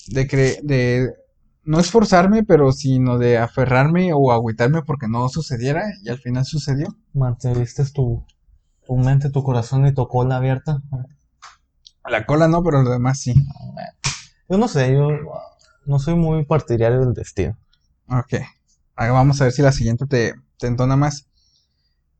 [0.07, 1.11] de, cre- de
[1.65, 6.87] no esforzarme, pero sino de aferrarme o agüitarme porque no sucediera y al final sucedió.
[7.13, 8.23] Mantuviste tu,
[8.87, 10.81] tu mente, tu corazón y tu cola abierta.
[12.09, 13.33] La cola no, pero lo demás sí.
[14.49, 15.09] Yo no sé, yo
[15.85, 17.57] no soy muy partidario del destino.
[18.07, 18.35] Ok.
[18.95, 21.27] Ahora vamos a ver si la siguiente te, te entona más.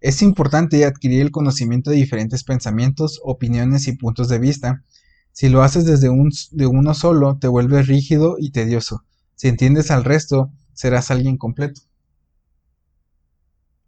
[0.02, 4.84] Es importante adquirir el conocimiento de diferentes pensamientos, opiniones y puntos de vista.
[5.32, 9.06] Si lo haces desde un, de uno solo, te vuelves rígido y tedioso.
[9.36, 11.82] Si entiendes al resto, serás alguien completo.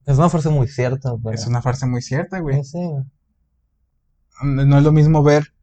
[0.09, 1.35] Es una frase muy cierta, pero...
[1.35, 2.63] Es una frase muy cierta, güey.
[2.63, 2.79] Sí, sí.
[4.43, 5.53] No es lo mismo ver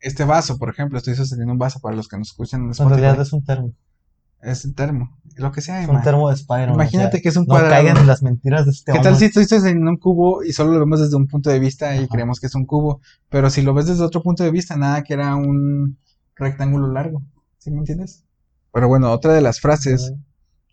[0.00, 0.98] este vaso, por ejemplo.
[0.98, 3.72] Estoy sosteniendo un vaso para los que nos escuchan en En realidad es un termo.
[4.42, 5.16] Es un termo.
[5.36, 6.74] Lo que sea, Es un termo de Spider-Man.
[6.74, 7.72] Imagínate o sea, que es un No cuadrado.
[7.72, 10.72] caigan en las mentiras de este ¿Qué tal si estoy sosteniendo un cubo y solo
[10.72, 12.08] lo vemos desde un punto de vista y Ajá.
[12.08, 13.00] creemos que es un cubo?
[13.30, 15.96] Pero si lo ves desde otro punto de vista, nada que era un
[16.36, 17.22] rectángulo largo.
[17.56, 18.24] ¿Sí me entiendes?
[18.74, 20.12] Pero bueno, otra de las frases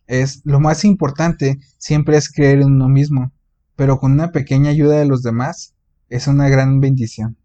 [0.07, 3.31] es, lo más importante siempre es creer en uno mismo,
[3.75, 5.73] pero con una pequeña ayuda de los demás
[6.09, 7.37] es una gran bendición.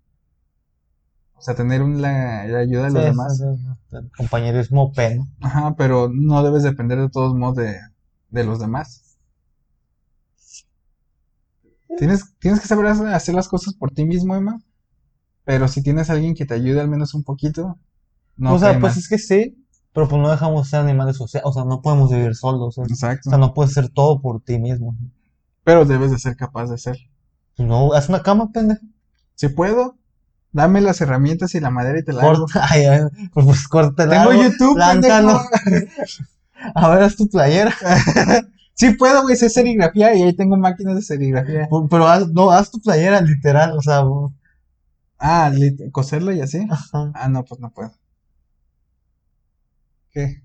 [1.34, 3.38] O sea, tener la, ayuda de los demás.
[3.38, 3.44] sí,
[3.90, 5.26] sí, compañerismo P, ¿no?
[5.40, 7.78] Ajá, pero no debes depender de todos modos de,
[8.28, 9.16] de los demás.
[11.96, 14.60] Tienes, tienes que saber hacer las cosas por ti mismo, Emma.
[15.44, 17.78] Pero si tienes a alguien que te ayude al menos un poquito,
[18.36, 19.59] no o sea, pues es que sí,
[19.92, 22.84] pero pues no dejamos de ser animales sociales, o sea, no podemos vivir solos, sea,
[22.84, 23.28] Exacto.
[23.28, 24.96] o sea, no puedes hacer todo por ti mismo.
[25.64, 26.76] Pero debes de ser capaz de.
[27.56, 28.80] Pues no, haz una cama, pendejo.
[29.34, 29.96] Si puedo,
[30.52, 32.40] dame las herramientas y la madera y te la hago.
[32.40, 33.00] Corta, ay, ay,
[33.32, 34.24] pues, pues córtela.
[34.24, 35.40] Tengo YouTube, pendejo.
[36.74, 37.74] A ver, haz tu playera.
[38.74, 41.68] Sí puedo, güey, sé serigrafía y ahí tengo máquinas de serigrafía.
[41.90, 44.02] Pero haz, no, haz tu playera, literal, o sea,
[45.18, 45.52] Ah,
[45.92, 46.66] coserlo y así.
[46.70, 47.12] ajá.
[47.14, 47.92] Ah, no, pues no puedo.
[50.12, 50.42] ¿Qué?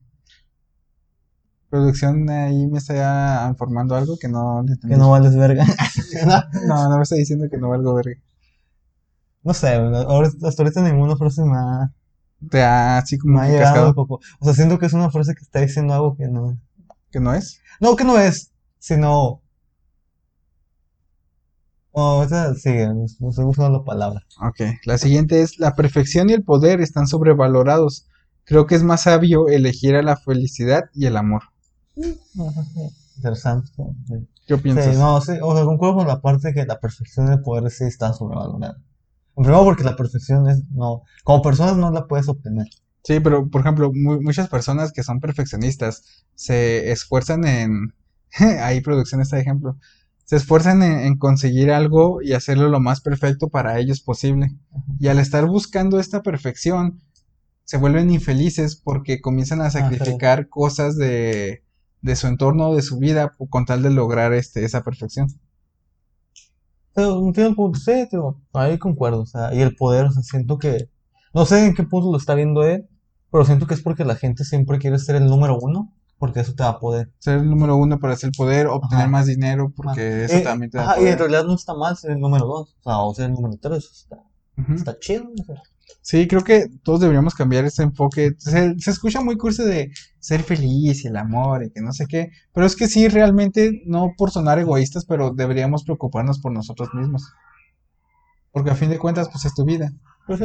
[1.69, 5.65] Producción ahí me está informando algo que no le que no vales verga.
[6.67, 8.21] No, no me está diciendo que no valgo verga.
[9.43, 9.75] No sé,
[10.43, 11.93] hasta ahorita ninguna frase me ha,
[12.49, 14.19] Te ha así como me ha llegado un poco.
[14.39, 16.57] O sea, siento que es una frase que está diciendo algo que no.
[17.11, 17.61] que no es.
[17.79, 19.41] No, que no es, sino.
[21.91, 22.25] Oh,
[22.55, 24.25] sigue, no estoy buscando la palabra.
[24.41, 28.07] Ok, la siguiente es, la perfección y el poder están sobrevalorados.
[28.45, 31.43] Creo que es más sabio elegir a la felicidad y el amor.
[33.17, 33.71] Interesante.
[34.47, 34.95] ¿Qué piensas?
[34.95, 37.85] Sí, no, sí, o sea, concuerdo con la parte que la perfección del poder sí
[37.85, 38.77] está sobrevalorada.
[39.35, 42.67] Primero porque la perfección es, no, como personas no la puedes obtener.
[43.03, 46.03] Sí, pero por ejemplo, mu- muchas personas que son perfeccionistas
[46.35, 47.93] se esfuerzan en,
[48.61, 49.77] ahí producción está de ejemplo,
[50.25, 54.51] se esfuerzan en, en conseguir algo y hacerlo lo más perfecto para ellos posible.
[54.99, 57.01] Y al estar buscando esta perfección,
[57.65, 59.79] se vuelven infelices porque comienzan a sí.
[59.79, 61.63] sacrificar cosas de,
[62.01, 65.27] de su entorno, de su vida, con tal de lograr este, esa perfección.
[66.93, 70.23] Pero entiendo el punto, sí, tío, ahí concuerdo, o sea, y el poder, o sea,
[70.23, 70.89] siento que,
[71.33, 72.87] no sé en qué punto lo está viendo él,
[73.31, 76.53] pero siento que es porque la gente siempre quiere ser el número uno, porque eso
[76.55, 77.11] te da poder.
[77.19, 79.09] Ser el número uno para hacer poder, obtener Ajá.
[79.09, 81.17] más dinero, porque eso Eh, también te da ajá, y en poder.
[81.17, 83.89] realidad no está mal ser el número dos, o sea, o ser el número tres,
[83.91, 84.23] está,
[84.73, 85.61] está chido, o sea.
[86.01, 88.35] Sí, creo que todos deberíamos cambiar ese enfoque.
[88.37, 92.05] Se, se escucha muy curso de ser feliz y el amor y que no sé
[92.07, 96.89] qué, pero es que sí, realmente, no por sonar egoístas, pero deberíamos preocuparnos por nosotros
[96.93, 97.31] mismos.
[98.51, 99.91] Porque a fin de cuentas, pues es tu vida.
[100.27, 100.41] Pues.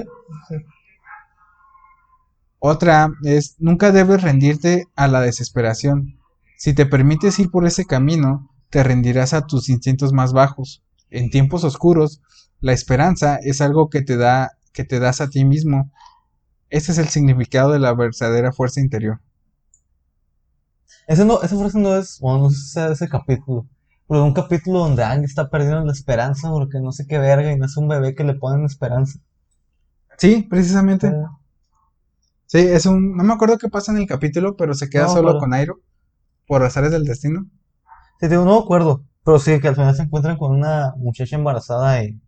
[2.58, 6.18] Otra es, nunca debes rendirte a la desesperación.
[6.58, 10.82] Si te permites ir por ese camino, te rendirás a tus instintos más bajos.
[11.08, 12.20] En tiempos oscuros,
[12.60, 15.90] la esperanza es algo que te da, que te das a ti mismo.
[16.70, 19.20] Ese es el significado de la verdadera fuerza interior.
[21.06, 23.66] Ese no, esa frase no es, bueno, no sé si sea de ese capítulo,
[24.08, 27.56] pero un capítulo donde Aang está perdiendo la esperanza porque no sé qué verga y
[27.58, 29.18] nace un bebé que le ponen esperanza.
[30.18, 31.08] Sí, precisamente.
[31.08, 31.14] Eh,
[32.46, 35.12] Sí, es un, no me acuerdo qué pasa en el capítulo, pero se queda No,
[35.12, 35.78] solo pero- con Airo
[36.48, 37.46] por azares del destino.
[38.18, 41.36] Sí, digo, no me acuerdo, pero sí, que al final se encuentran con una muchacha
[41.36, 42.20] embarazada y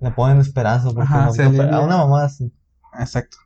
[0.00, 2.52] le ponen esperanza porque Ajá, no- se no- a una mamá así.
[2.98, 3.36] Exacto.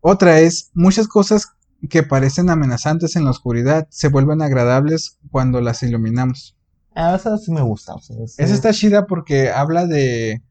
[0.00, 1.48] Otra es, muchas cosas
[1.90, 6.56] que parecen amenazantes en la oscuridad se vuelven agradables cuando las iluminamos.
[6.94, 8.34] A esa sí me gusta, o sea, sí.
[8.42, 10.42] Esa está chida porque habla de...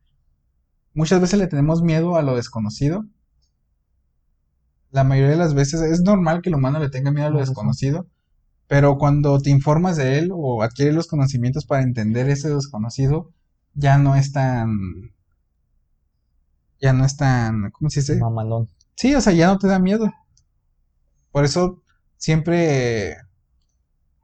[0.94, 3.06] Muchas veces le tenemos miedo a lo desconocido.
[4.92, 7.40] La mayoría de las veces es normal que el humano le tenga miedo a lo
[7.40, 8.08] desconocido,
[8.68, 13.32] pero cuando te informas de él o adquieres los conocimientos para entender ese desconocido,
[13.78, 15.14] ya no es tan...
[16.82, 17.72] Ya no es tan...
[17.72, 18.20] ¿Cómo se dice?
[18.20, 18.70] Mamalón.
[18.96, 20.12] Sí, o sea, ya no te da miedo.
[21.32, 21.84] Por eso
[22.18, 23.16] siempre,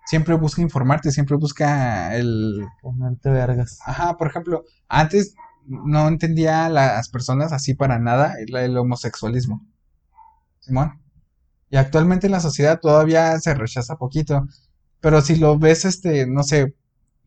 [0.07, 2.65] siempre busca informarte, siempre busca el...
[2.81, 3.79] Ponerte vergas.
[3.85, 5.35] Ajá, por ejemplo, antes
[5.65, 9.65] no entendía a las personas así para nada el, el homosexualismo.
[10.61, 10.99] Simón.
[11.69, 14.47] Y actualmente en la sociedad todavía se rechaza poquito.
[14.99, 16.75] Pero si lo ves, este, no sé,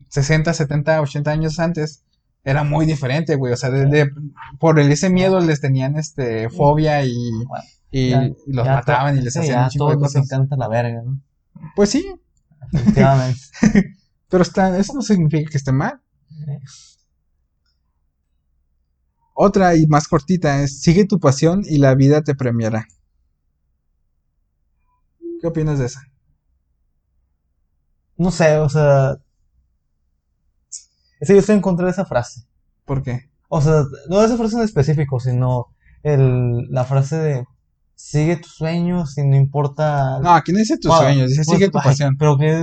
[0.09, 2.03] 60, 70, 80 años antes,
[2.49, 3.51] era muy diferente, güey.
[3.51, 4.09] O sea, de- de-
[4.57, 7.13] por ese miedo les tenían, este, fobia y,
[7.45, 10.23] Bueno, y, ya- y los mataban y les hacían un chingo de cosas.
[10.23, 11.21] encanta la verga, ¿no?
[11.75, 12.05] Pues sí,
[12.71, 13.39] Efectivamente.
[14.29, 16.01] pero está, eso no significa que esté mal.
[19.33, 22.87] Otra y más cortita es, sigue tu pasión y la vida te premiará.
[25.41, 26.01] ¿Qué opinas de esa?
[28.17, 29.17] No sé, o sea.
[31.19, 32.41] Es que yo estoy en contra de esa frase.
[32.85, 33.29] ¿Por qué?
[33.49, 35.67] O sea, no esa frase en específico, sino
[36.03, 37.45] el, la frase de
[37.95, 40.19] sigue tus sueños y no importa.
[40.19, 42.17] No, aquí no dice tus Bueno, sueños, dice pues, sigue tu ay, pasión.
[42.17, 42.53] Pero que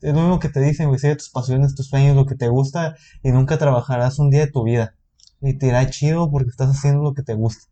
[0.00, 2.48] es lo mismo que te dicen, güey, sigue tus pasiones, tus sueños, lo que te
[2.48, 4.94] gusta y nunca trabajarás un día de tu vida.
[5.42, 7.66] Y te irá chido porque estás haciendo lo que te gusta.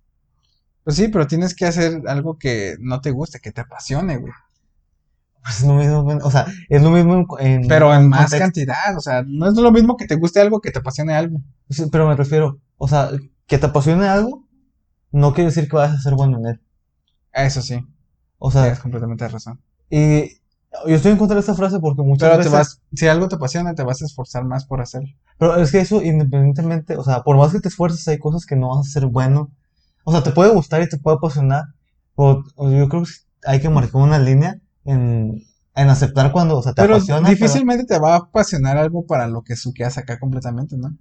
[0.82, 4.32] Pues sí, pero tienes que hacer algo que no te guste, que te apasione, güey.
[5.44, 8.38] Pues es lo mismo, o sea, es lo mismo en, en- Pero en más contexto.
[8.44, 11.38] cantidad, o sea, no es lo mismo que te guste algo que te apasione algo.
[11.68, 13.10] Sí, Pero me refiero, o sea,
[13.46, 14.46] que te apasione algo,
[15.12, 16.60] no quiere decir que vayas a ser bueno en él.
[17.32, 17.78] Eso sí,
[18.38, 19.60] O sea, tienes completamente razón.
[19.90, 20.30] y
[20.86, 22.52] yo estoy en contra de esta frase porque muchas Pero te veces.
[22.52, 25.08] vas, si algo te apasiona, te vas a esforzar más por hacerlo.
[25.38, 28.56] Pero es que eso, independientemente, o sea, por más que te esfuerces, hay cosas que
[28.56, 29.52] no vas a ser bueno.
[30.04, 31.64] O sea, te puede gustar y te puede apasionar,
[32.16, 33.10] pero yo creo que
[33.46, 35.42] hay que marcar una línea en,
[35.74, 37.20] en aceptar cuando, o sea, te Pero apasiona.
[37.28, 40.96] pero- difícilmente te va a apasionar algo para lo que suqueas acá completamente, ¿no?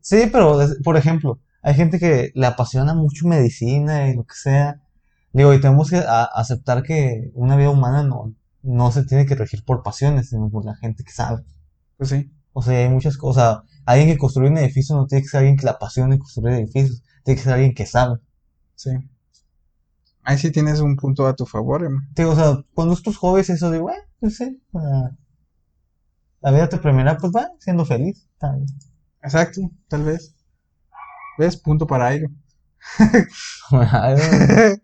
[0.00, 4.80] Sí, pero, por ejemplo, hay gente que le apasiona mucho medicina y lo que sea.
[5.32, 6.02] Digo, y tenemos que
[6.34, 8.32] aceptar que una vida humana no,
[8.62, 11.42] no se tiene que regir por pasiones, sino por la gente que sabe.
[11.98, 12.30] Pues sí.
[12.54, 13.58] O sea, hay muchas cosas.
[13.84, 17.02] Alguien que construye un edificio no tiene que ser alguien que le apasione construir edificios.
[17.24, 18.18] Tiene que ser alguien que sabe.
[18.74, 18.90] Sí.
[20.28, 21.82] Ahí sí tienes un punto a tu favor.
[21.86, 22.02] em.
[22.14, 24.58] Digo, o sea, cuando es tus hobbies, eso de, bueno, no sé.
[24.72, 25.16] o sea,
[26.42, 28.28] la vida te premiará, pues va, siendo feliz.
[28.34, 28.66] está bien.
[29.22, 30.34] Exacto, tal vez.
[31.38, 31.56] ¿Ves?
[31.56, 32.28] Punto para Airo.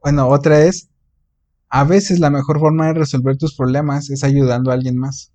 [0.00, 0.88] Bueno, otra es,
[1.68, 5.32] a veces la mejor forma de resolver tus problemas es ayudando a alguien más.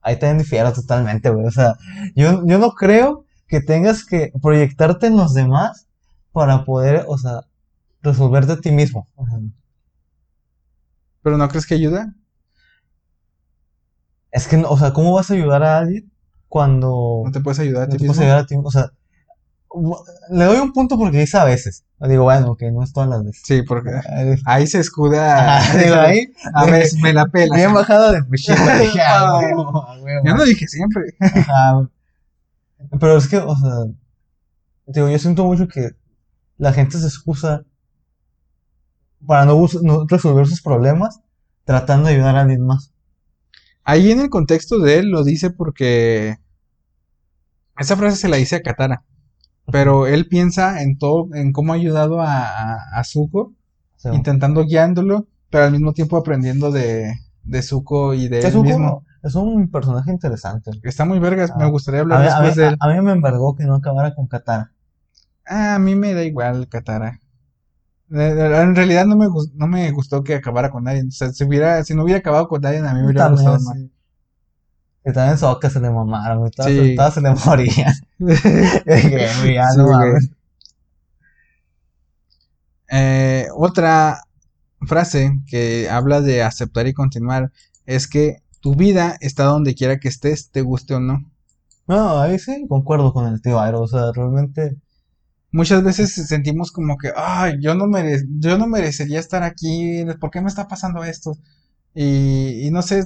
[0.00, 1.46] Ahí también difiero totalmente, güey.
[1.46, 1.74] O sea,
[2.16, 5.86] yo, yo no creo que tengas que proyectarte en los demás
[6.32, 7.42] para poder, o sea,
[8.04, 9.08] resolverte a ti mismo.
[11.22, 12.14] ¿Pero no crees que ayuda?
[14.30, 16.10] es que, no- o sea, ¿cómo vas a ayudar a alguien
[16.48, 18.22] cuando ¿No te puedes ayudar a no ti puedes mismo?
[18.24, 18.56] ayudar a ti?
[18.62, 18.90] O sea,
[20.30, 21.84] le doy un punto porque dice a veces.
[22.00, 23.42] Digo, bueno, que no es todas las veces.
[23.46, 23.90] Sí, porque
[24.44, 25.58] ahí se escuda.
[25.58, 27.54] Ajá, digo, ahí, A veces me la pela.
[27.56, 28.18] bien bajado de
[29.06, 29.40] ah.
[30.24, 31.14] Yo no dije siempre.
[31.20, 31.88] Ajá.
[33.00, 33.70] Pero es que, o sea,
[34.86, 35.90] digo, yo siento mucho que
[36.58, 37.62] la gente se excusa
[39.26, 39.66] para no,
[40.08, 41.20] resolver sus problemas
[41.64, 42.92] tratando de ayudar a alguien más.
[43.84, 46.36] Ahí en el contexto de él lo dice porque
[47.78, 49.02] esa frase se la dice a Katara.
[49.70, 53.54] Pero él piensa en todo, en cómo ha ayudado a, a, a Zuko,
[54.12, 57.14] intentando guiándolo, pero al mismo tiempo aprendiendo de,
[57.44, 59.04] de Zuko y de él mismo.
[59.22, 60.70] es un personaje interesante.
[60.82, 61.56] Está muy vergas, Ah.
[61.58, 62.76] me gustaría A hablar a después mí- de él.
[62.78, 64.72] a- a mí me embargó que no acabara con Katara.
[65.46, 67.20] Ah, a mí me da igual Katara.
[68.14, 71.04] Eh, En realidad no me, gus- no me gustó que acabara con nadie.
[71.06, 73.50] O sea, si hubiera, si no hubiera acabado con nadie, a mí me hubiera También,
[73.50, 73.76] gustado más.
[73.76, 73.90] sí.
[75.06, 76.94] Y también Sokka se le mamaron, y todas, Sí.
[76.96, 77.94] todas se le morían.
[79.54, 80.00] Ya Sí, no.
[82.90, 84.20] Eh, otra
[84.82, 87.52] frase que habla de aceptar y continuar
[87.86, 91.30] es que tu vida está donde quiera que estés, te guste o no.
[91.86, 93.82] No, ahí sí, concuerdo con el tío Airo.
[93.82, 94.76] O sea, realmente.
[95.54, 100.30] Muchas veces sentimos como que, ay, yo no mere- yo no merecería estar aquí, ¿por
[100.30, 101.32] qué me está pasando esto?
[101.94, 103.04] Y, y no sé,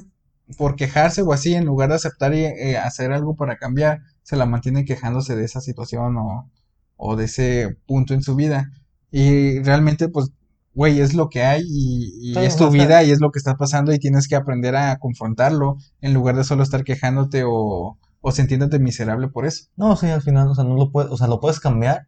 [0.57, 4.35] por quejarse o así, en lugar de aceptar y eh, hacer algo para cambiar, se
[4.35, 6.49] la mantiene quejándose de esa situación o,
[6.97, 8.71] o de ese punto en su vida.
[9.11, 10.31] Y realmente, pues,
[10.73, 13.39] güey, es lo que hay y, y Sí, es tu vida y es lo que
[13.39, 17.97] está pasando y tienes que aprender a confrontarlo en lugar de solo estar quejándote o,
[18.21, 19.65] o sintiéndote miserable por eso.
[19.77, 22.07] No, sí, al final, o sea, no lo puedes, o sea, lo puedes cambiar,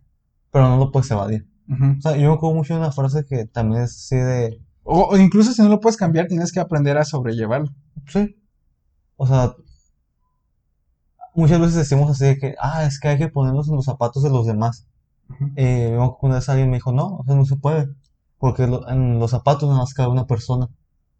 [0.51, 1.45] pero no lo puedes evadir.
[1.97, 5.03] O sea, yo me acuerdo mucho de una frase que también es así de, O,
[5.11, 7.69] o incluso si no lo puedes cambiar, tienes que aprender a sobrellevarlo.
[8.07, 8.35] sí.
[9.15, 9.53] O sea,
[11.35, 14.23] muchas veces decimos así de que, ah, es que hay que ponernos en los zapatos
[14.23, 14.85] de los demás.
[15.29, 15.45] Ujú.
[15.55, 17.87] Eh, que una vez alguien me dijo, no, o sea, no se puede,
[18.37, 20.67] porque lo- en los zapatos nada más cabe una persona.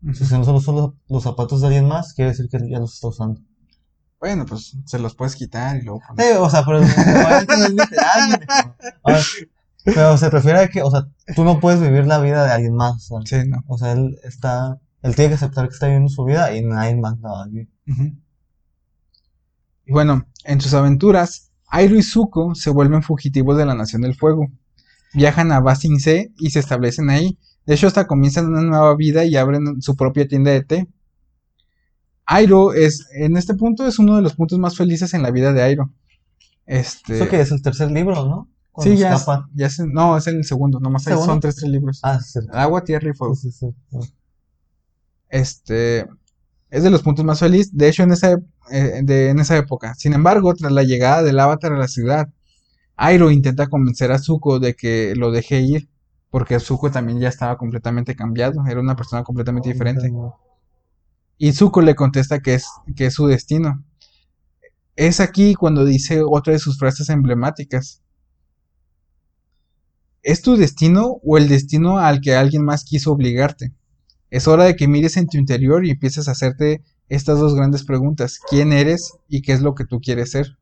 [0.09, 2.79] O sea, si no son los, los zapatos de alguien más, quiere decir que ya
[2.79, 3.39] los está usando.
[4.22, 5.99] Bueno, pues se los puedes quitar y luego.
[6.15, 8.47] Sí, o sea, pero no es literal,
[9.03, 9.24] ver,
[9.84, 12.76] pero se refiere a que, o sea, tú no puedes vivir la vida de alguien
[12.76, 13.09] más.
[13.26, 13.63] Sí, no.
[13.65, 16.95] o sea, él está, él tiene que aceptar que está viviendo su vida y nadie
[16.97, 17.69] más la va a vivir.
[19.88, 24.13] Y bueno, en sus aventuras, Airo y Zuko se vuelven fugitivos de la Nación del
[24.13, 24.51] Fuego.
[25.15, 27.39] Viajan a Ba Sing Se y se establecen ahí.
[27.65, 30.88] De hecho, hasta comienzan una nueva vida y abren su propia tienda de té.
[32.34, 35.51] Airo es, en este punto, es uno de los puntos más felices en la vida
[35.53, 35.91] de Airo.
[36.65, 38.49] Este, Eso que es el tercer libro, ¿no?
[38.71, 41.99] Cuando sí, ya, es- ya es- no, es el segundo, nomás son tres, tres libros.
[42.03, 43.36] Ah, sí, Agua, tierra y fuego.
[43.36, 43.67] sí, sí.
[45.29, 46.07] Este
[46.69, 48.32] es de los puntos más felices, de hecho, en esa,
[48.71, 49.93] eh, de- en esa época.
[49.95, 52.29] Sin embargo, tras la llegada del Avatar a la ciudad,
[52.95, 55.89] Airo intenta convencer a Zuko de que lo deje ir,
[56.29, 60.13] porque Zuko también ya estaba completamente cambiado, era una persona completamente diferente.
[61.53, 63.83] Zuko le contesta que es, que es su destino.
[64.95, 68.03] Es aquí cuando dice otra de sus frases emblemáticas.
[70.21, 73.73] ¿Es tu destino o el destino al que alguien más quiso obligarte?
[74.29, 77.83] Es hora de que mires en tu interior y empieces a hacerte estas dos grandes
[77.83, 78.39] preguntas.
[78.49, 80.59] ¿Quién eres y qué es lo que tú quieres ser?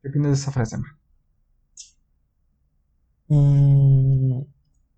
[0.00, 0.76] ¿Qué opinas de esa frase?
[3.28, 4.42] Mm,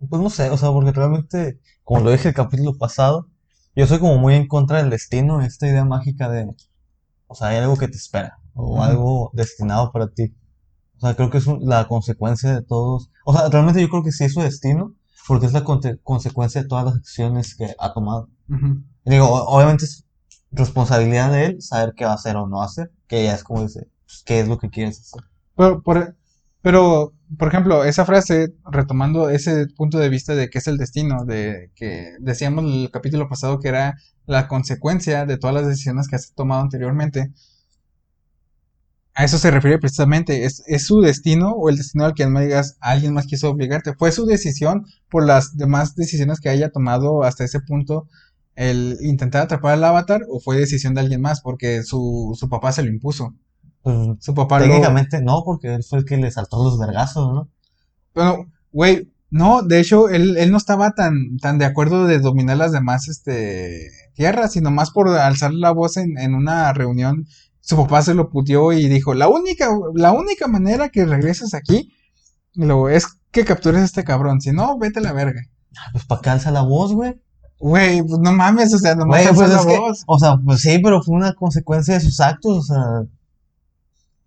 [0.08, 3.28] pues no sé, o sea, porque realmente, como lo dije el capítulo pasado,
[3.74, 6.54] yo soy como muy en contra del destino, esta idea mágica de,
[7.26, 10.34] o sea, hay algo que te espera, o algo destinado para ti.
[10.98, 14.02] O sea, creo que es un- la consecuencia de todos, o sea, realmente yo creo
[14.04, 14.94] que sí es su destino,
[15.28, 15.64] porque es la
[16.02, 18.28] consecuencia de todas las acciones que ha tomado.
[19.04, 20.04] Digo, obviamente es
[20.50, 23.62] responsabilidad de él saber qué va a hacer o no hacer, que ya es como
[23.62, 25.22] dice, pues, qué es lo que quieres hacer.
[25.56, 26.16] Pero, por,
[26.60, 31.24] pero, por ejemplo, esa frase, retomando ese punto de vista de qué es el destino,
[31.24, 36.16] de que decíamos el capítulo pasado que era la consecuencia de todas las decisiones que
[36.16, 37.33] has tomado anteriormente,
[39.14, 42.41] a eso se refiere precisamente, ¿es, es su destino o el destino al que no
[42.41, 43.95] digas alguien más quiso obligarte?
[43.95, 48.09] ¿Fue su decisión por las demás decisiones que haya tomado hasta ese punto
[48.55, 52.72] el intentar atrapar al avatar o fue decisión de alguien más porque su, su papá
[52.72, 53.35] se lo impuso?
[53.83, 57.49] Pues, Su papá técnicamente no, porque él fue el que le saltó los vergazos, ¿no?
[58.12, 62.59] Pero, güey, no, de hecho, él, él no estaba tan, tan de acuerdo de dominar
[62.59, 67.26] las demás, este, tierras, sino más por alzar la voz en, en una reunión.
[67.61, 71.93] Su papá se lo puteó y dijo, la única, la única manera que regreses aquí,
[72.55, 75.41] lo, es que captures a este cabrón, si no, vete a la verga.
[75.78, 77.18] Ah, Pues para qué alza la voz, güey.
[77.59, 80.78] Güey, pues no mames, o sea, Güey, alzó pues la que, o sea, pues sí,
[80.83, 82.85] pero fue una consecuencia de sus actos, o sea,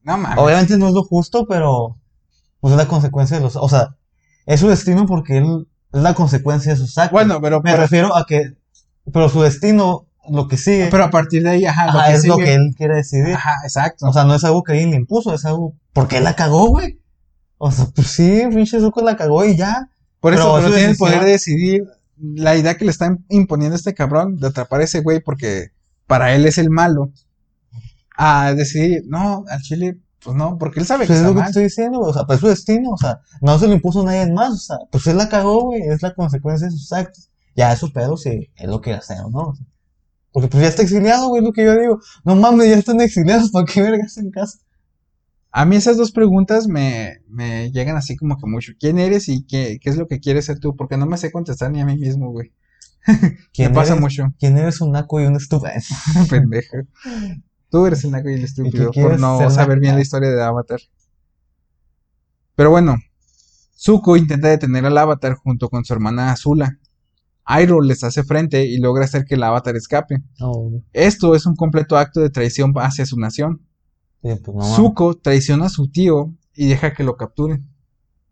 [0.06, 0.38] No mames.
[0.38, 1.98] obviamente no es lo justo, pero
[2.62, 3.98] pues es la consecuencia de los, o sea,
[4.46, 7.12] es su destino porque él es la consecuencia de sus actos.
[7.12, 8.56] Bueno, pero, me pero, refiero a que,
[9.12, 12.14] pero su destino, lo que sigue, pero a partir de ahí, ajá, lo ajá, que
[12.14, 13.34] es lo que él quiere decidir.
[13.34, 14.08] Ajá, exacto.
[14.08, 16.68] O sea, no es algo que alguien le impuso, es algo porque él la cagó,
[16.68, 17.00] güey.
[17.58, 19.90] O sea, pues sí, pinche Zuko la cagó y ya.
[20.20, 21.84] Por eso, Pero pero tiene el poder de decidir
[22.18, 25.72] la idea que le está imponiendo este cabrón de atrapar a ese güey porque
[26.08, 27.12] para él es el malo.
[28.18, 31.36] A decidir, no, al chile, pues no, porque él sabe que Pues es está lo
[31.36, 32.00] que te estoy diciendo.
[32.00, 34.58] O sea, pues es su destino, o sea, no se lo impuso nadie más, o
[34.58, 37.30] sea, pues él la cagó, güey, es la consecuencia de sus actos.
[37.56, 39.50] Ya es su pedo si es lo que hacer o no.
[39.50, 39.66] o sea.
[40.32, 42.00] Porque pues ya está exiliado, güey, es lo que yo digo.
[42.26, 44.60] No mames, ya están exiliados, ¿para qué vergas en casa?
[45.52, 48.74] A mí esas dos preguntas me, me llegan así como que mucho.
[48.78, 50.76] ¿Quién eres y qué, qué es lo que quieres ser tú?
[50.76, 52.52] Porque no me sé contestar ni a mí mismo, güey.
[53.58, 54.02] Me ¿Quién pasa eres?
[54.02, 55.72] mucho, ¿Quién eres un naco y un estúpido?
[56.30, 56.78] pendejo.
[57.76, 60.80] Tú eres el naco y el estúpido por no saber bien la historia de Avatar.
[62.56, 62.96] Pero bueno,
[63.78, 66.80] Zuko intenta detener al Avatar junto con su hermana Azula.
[67.46, 70.24] Iroh les hace frente y logra hacer que el Avatar escape.
[70.40, 70.86] Güey.
[70.94, 73.60] Esto es un completo acto de traición hacia su nación.
[74.24, 74.68] Sí, pues.
[74.74, 77.68] Zuko traiciona a su tío y deja que lo capturen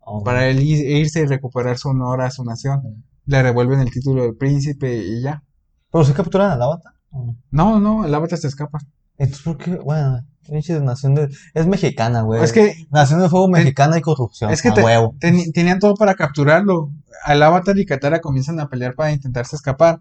[0.06, 0.24] güey.
[0.24, 3.04] para él ir- irse y recuperar su honor a su nación.
[3.26, 5.44] Le revuelven el título de príncipe y ya.
[5.92, 6.94] ¿Pero se capturan al avatar?
[7.10, 7.98] ¿O No, no?
[8.00, 8.78] no, el Avatar se escapa.
[9.18, 9.76] Entonces, ¿por qué?
[9.76, 11.28] Bueno, pinche nación de...
[11.54, 12.42] Es mexicana, güey.
[12.42, 14.50] Es que Nación de fuego mexicana y corrupción.
[14.50, 15.14] es que a te- huevo.
[15.20, 16.90] Tenían todo para capturarlo.
[17.24, 20.00] Al Avatar y Katara comienzan a pelear para intentarse escapar.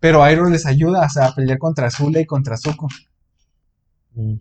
[0.00, 2.88] Pero Iroh les ayuda o sea, a pelear contra Azula y contra Zuko.
[4.14, 4.34] Mm.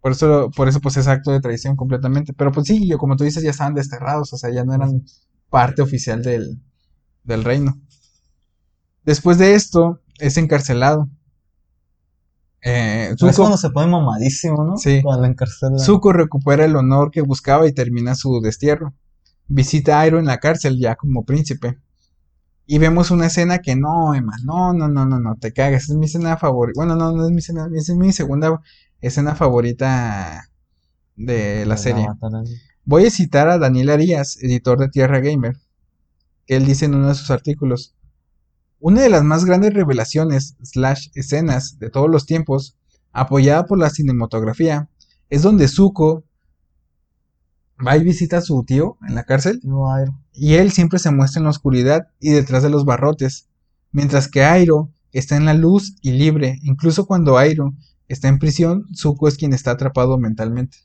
[0.00, 2.32] Por eso, por eso pues es acto de traición completamente.
[2.32, 5.04] Pero pues sí, yo, como tú dices, ya estaban desterrados, o sea, ya no eran
[5.50, 6.58] parte oficial del,
[7.24, 7.78] del reino.
[9.04, 11.08] Después de esto, es encarcelado.
[12.62, 14.76] Eh, Es Zuko, cuando se pone mamadísimo, ¿no?
[14.76, 15.00] Sí.
[15.02, 15.78] Cuando encarcelan.
[15.78, 18.94] Zuko recupera el honor que buscaba y termina su destierro.
[19.48, 21.78] Visita a Iroh en la cárcel ya como príncipe.
[22.66, 25.88] Y vemos una escena que no, Emma, no, no, no, no, no, te cagas.
[25.88, 26.78] Es mi escena favorita.
[26.78, 28.60] Bueno, no, no es mi escena, es mi segunda
[29.00, 30.44] escena favorita
[31.16, 32.06] de la serie.
[32.84, 35.56] Voy a citar a Daniel Arias, editor de Tierra Gamer,
[36.46, 37.94] él dice en uno de sus artículos,
[38.80, 42.76] una de las más grandes revelaciones slash escenas de todos los tiempos,
[43.12, 44.88] apoyada por la cinematografía,
[45.28, 46.24] es donde Zuko
[47.86, 49.60] va y visita a su tío en la cárcel
[50.32, 53.48] y él siempre se muestra en la oscuridad y detrás de los barrotes,
[53.92, 57.74] mientras que Airo está en la luz y libre, incluso cuando Airo
[58.08, 60.78] está en prisión, Zuko es quien está atrapado mentalmente.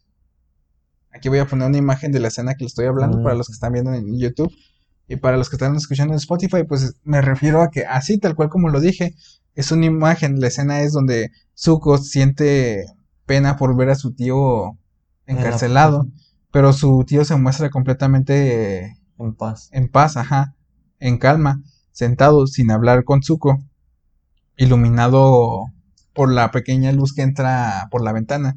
[1.12, 3.24] Aquí voy a poner una imagen de la escena que le estoy hablando Mm.
[3.24, 4.52] para los que están viendo en YouTube
[5.08, 8.36] y para los que están escuchando en Spotify, pues me refiero a que así tal
[8.36, 9.16] cual como lo dije,
[9.56, 12.86] es una imagen, la escena es donde Zuko siente
[13.26, 14.78] pena por ver a su tío
[15.26, 16.08] En la encarcelado
[16.52, 19.70] pero su tío se muestra completamente En paz.
[19.72, 20.56] en paz, ajá,
[21.00, 23.60] en calma, sentado sin hablar con Zuko,
[24.58, 25.66] iluminado
[26.14, 28.56] por la pequeña luz que entra por la ventana.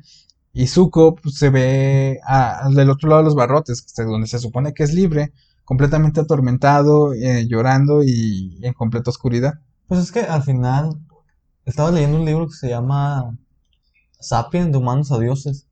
[0.52, 4.26] Y Zuko pues, se ve a- del otro lado de los barrotes, que es donde
[4.28, 5.32] se supone que es libre,
[5.68, 9.60] completamente atormentado, eh, llorando y en completa oscuridad.
[9.86, 10.98] Pues es que al final
[11.66, 13.36] estaba leyendo un libro que se llama
[14.18, 15.66] Sapien, de humanos a dioses.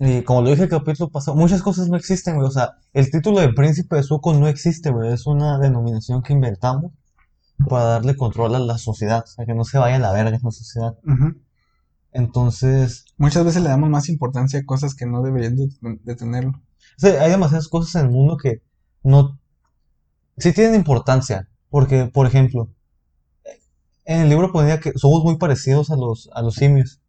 [0.00, 2.48] Y como lo dije el capítulo pasado, muchas cosas no existen, güey.
[2.48, 5.12] O sea, el título de príncipe de Zuko no existe, güey.
[5.12, 6.92] Es una denominación que inventamos
[7.68, 9.24] para darle control a la sociedad.
[9.24, 10.96] O sea, que no se vaya a la verga la sociedad.
[12.12, 15.68] Entonces, Muchas veces le damos más importancia a cosas que no deberían de,
[16.02, 16.52] de tenerlo.
[16.52, 16.62] o
[16.96, 18.62] sea, hay demasiadas cosas en el mundo que
[19.06, 19.38] no...
[20.38, 21.48] Sí tienen importancia.
[21.70, 22.70] Porque, por ejemplo,
[24.04, 27.00] en el libro ponía que somos muy parecidos a los, a los simios.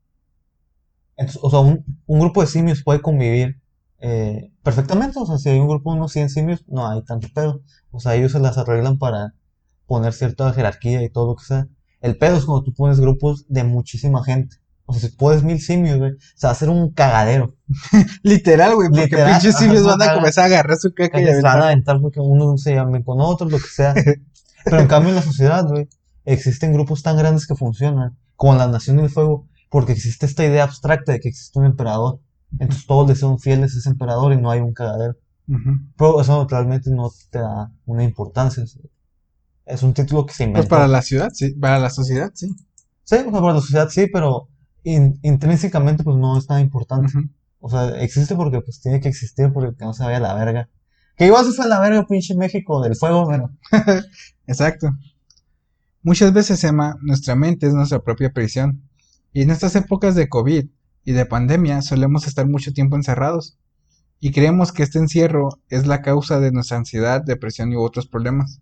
[1.41, 3.59] O sea, un, un grupo de simios puede convivir
[3.99, 5.19] eh, perfectamente.
[5.19, 7.61] O sea, si hay un grupo de unos 100 simios, no hay tanto pedo.
[7.91, 9.33] O sea, ellos se las arreglan para
[9.85, 11.67] poner cierta jerarquía y todo lo que sea.
[12.01, 14.57] El pedo es cuando tú pones grupos de muchísima gente.
[14.89, 17.53] O sea, si pones mil simios, güey, se va a hacer un cagadero.
[18.23, 21.25] Literal, güey, porque Literal, pinches simios van a comenzar a agarrar su caca que y
[21.27, 21.63] se van a aventar.
[21.63, 23.93] aventar porque unos se llamen con otros, lo que sea.
[24.65, 25.87] Pero en cambio en la sociedad, güey,
[26.25, 30.63] existen grupos tan grandes que funcionan, como la Nación del Fuego, porque existe esta idea
[30.63, 32.19] abstracta de que existe un emperador.
[32.59, 35.15] Entonces todos le son fieles a ese emperador y no hay un cagadero.
[35.49, 35.71] Ujú.
[35.97, 38.63] Pero eso realmente no te da una importancia.
[38.63, 38.81] o sea,
[39.65, 40.69] Es un título que se Pues inventó.
[40.69, 42.47] para la ciudad, sí, para la sociedad, sí.
[43.03, 44.47] Sí, o sea, para la sociedad sí, pero
[44.95, 47.11] in- intrínsecamente pues no es tan importante.
[47.59, 50.33] O sea, existe porque pues tiene que existir porque que no se vaya a la
[50.33, 50.69] verga.
[51.15, 53.49] Que igual se fue a la verga pinche México del fuego, pero...
[54.47, 54.91] Exacto.
[56.03, 58.83] Muchas veces, Emma, nuestra mente es nuestra propia prisión.
[59.33, 60.65] Y en estas épocas de COVID
[61.03, 63.57] y de pandemia solemos estar mucho tiempo encerrados.
[64.19, 68.61] Y creemos que este encierro es la causa de nuestra ansiedad, depresión y otros problemas.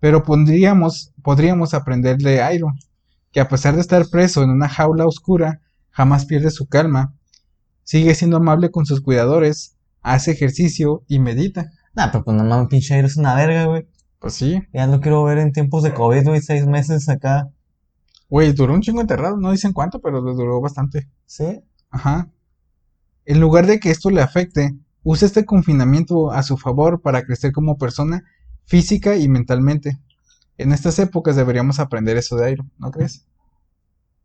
[0.00, 2.72] Pero podríamos, podríamos aprender de Airo,
[3.36, 5.60] que a pesar de estar preso en una jaula oscura,
[5.90, 7.12] jamás pierde su calma,
[7.84, 11.70] sigue siendo amable con sus cuidadores, hace ejercicio y medita.
[11.92, 13.86] Nah, pero pues no mames, pinche aire es una verga, güey.
[14.20, 17.50] Pues sí, Ya no quiero ver en tiempos de COVID, güey, seis meses acá.
[18.30, 21.06] Güey, duró un chingo enterrado, no dicen cuánto, pero le duró bastante.
[21.26, 21.60] ¿Sí?
[21.90, 22.30] Ajá.
[23.26, 27.52] En lugar de que esto le afecte, usa este confinamiento a su favor para crecer
[27.52, 28.24] como persona
[28.64, 29.98] física y mentalmente.
[30.58, 33.26] En estas épocas deberíamos aprender eso de Airo, ¿no crees?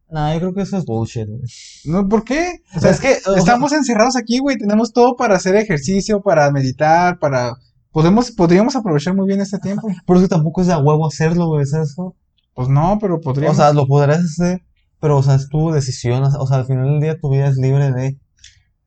[0.09, 1.41] Nah, yo creo que eso es bullshit, güey.
[1.85, 2.61] No, ¿por qué?
[2.75, 6.21] O O sea, es que, o estamos encerrados aquí, güey, tenemos todo para hacer ejercicio,
[6.21, 7.53] para meditar, para
[7.91, 9.87] podemos podríamos aprovechar muy bien este tiempo.
[10.05, 11.95] Pero es que tampoco es de a huevo hacerlo, güey, ¿sabes?
[11.95, 12.15] cómo?
[12.53, 13.55] Pues no, pero O podríamos.
[13.55, 14.61] sea, lo podrás hacer,
[14.99, 16.21] pero, o sea, es tu decisión.
[16.23, 18.19] O sea, al final del día tu vida es libre de...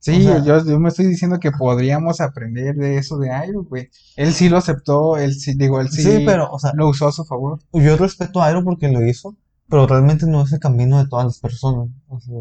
[0.04, 3.64] Sí, O sea- yo, yo me estoy diciendo que podríamos aprender de eso de Airo,
[3.64, 3.88] güey.
[4.16, 7.08] Él sí lo aceptó, él sí, digo, él sí, Sí, pero, o sea, lo usó
[7.08, 7.58] a su favor.
[7.72, 9.34] yo respeto a Aero porque lo hizo,
[9.66, 11.88] pero realmente no es el camino de todas las personas.
[12.08, 12.34] O sea,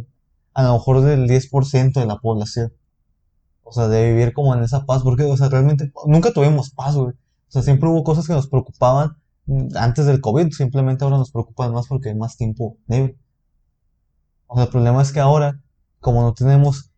[0.55, 2.74] a lo mejor del 10% de la población.
[3.64, 6.95] O sea, de vivir como en esa paz, porque, o sea, realmente nunca tuvimos paz,
[6.97, 7.11] güey.
[7.14, 9.16] O sea, siempre hubo cosas que nos preocupaban
[9.76, 13.18] antes del COVID, simplemente ahora nos preocupan más porque hay más tiempo libre.
[14.47, 15.61] O sea, el problema es que ahora,
[16.01, 16.89] como no tenemos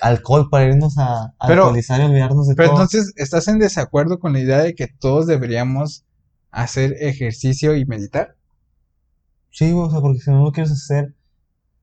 [0.00, 2.76] alcohol para irnos a, a Pero- alcoholizar y olvidarnos de Pero todo.
[2.82, 6.04] entonces, ¿estás en desacuerdo con la idea de que todos deberíamos
[6.50, 8.36] hacer ejercicio y meditar?
[9.50, 11.14] Sí, o sea, porque si no lo quieres hacer,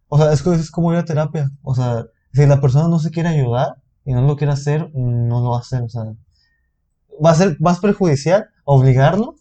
[0.08, 3.30] o sea, es, como ir a terapia, o sea, si la persona no se quiere
[3.30, 6.04] ayudar y no lo quiere hacer, no lo va a hacer, o sea,
[7.24, 9.36] va a ser más perjudicial obligarlo.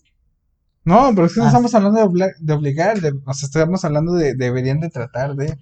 [0.85, 1.49] No, pero es que no Ah.
[1.49, 2.01] estamos hablando
[2.41, 5.59] de, obligar, de- o sea, estamos hablando de deberían de tratar de...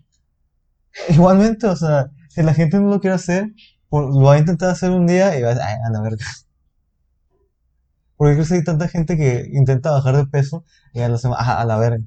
[1.09, 3.53] Igualmente, o sea, si la gente no lo quiere hacer,
[3.91, 6.25] lo va a intentar hacer un día y va a decir, ay, a la verga.
[8.17, 11.41] Porque crees que hay tanta gente que intenta bajar de peso y a la semana,
[11.41, 12.05] "Ajá, a la verga.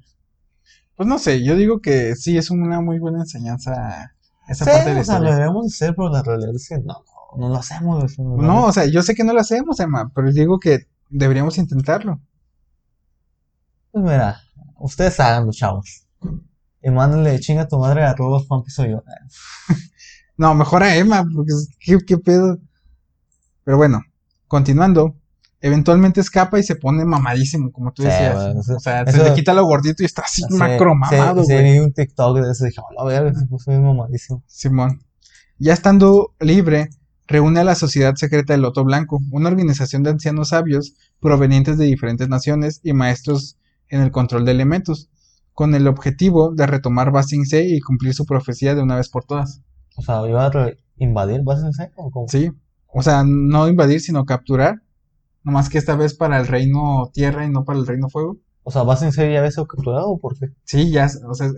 [0.96, 4.14] Pues no sé, yo digo que sí es una muy buena enseñanza
[4.48, 6.78] esa Sí, parte de la o sea, lo deberíamos hacer, pero la realidad es que
[6.78, 8.18] no, no, no lo hacemos.
[8.18, 11.58] no lo o sea, yo sé que no lo hacemos, Emma, pero digo que deberíamos
[11.58, 12.22] intentarlo.
[13.92, 14.40] Pues mira,
[14.78, 16.08] ustedes háganlo, chavos.
[16.82, 19.04] Y mándenle chinga a tu madre a todos Juan soy yo.
[20.38, 22.58] No, mejor a Emma, porque ¿qué, qué pedo.
[23.64, 24.02] Pero bueno,
[24.48, 25.16] continuando,
[25.62, 28.56] eventualmente escapa y se pone mamadísimo, como tú Sí, decías.
[28.58, 31.42] eso- o sea, eso- se le quita lo gordito y está así Sí, macro mamado,
[31.42, 31.74] sí, sí, güey.
[31.74, 34.44] vi un TikTok de eso y dije, a verga, se puso bien mamadísimo.
[34.48, 35.02] Simón.
[35.58, 36.90] Ya estando libre,
[37.28, 41.86] reúne a la Sociedad Secreta del Loto Blanco, una organización de ancianos sabios provenientes de
[41.86, 43.58] diferentes naciones y maestros
[43.90, 45.10] en el control de elementos,
[45.54, 49.08] con el objetivo de retomar Ba Sing Se y cumplir su profecía de una vez
[49.10, 49.62] por todas.
[49.98, 51.42] O sea, iba a invadir
[51.74, 52.28] C o cómo?
[52.28, 52.52] Sí.
[52.88, 54.82] O sea, no invadir, sino capturar.
[55.44, 58.38] Nomás que esta vez para el reino tierra y no para el reino fuego.
[58.64, 60.48] O sea, C ya había sido capturado o por qué?
[60.64, 61.50] Sí, ya, o sea,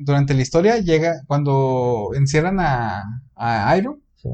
[0.00, 3.04] durante la historia llega, cuando encierran a,
[3.36, 4.30] a Airo, Sí.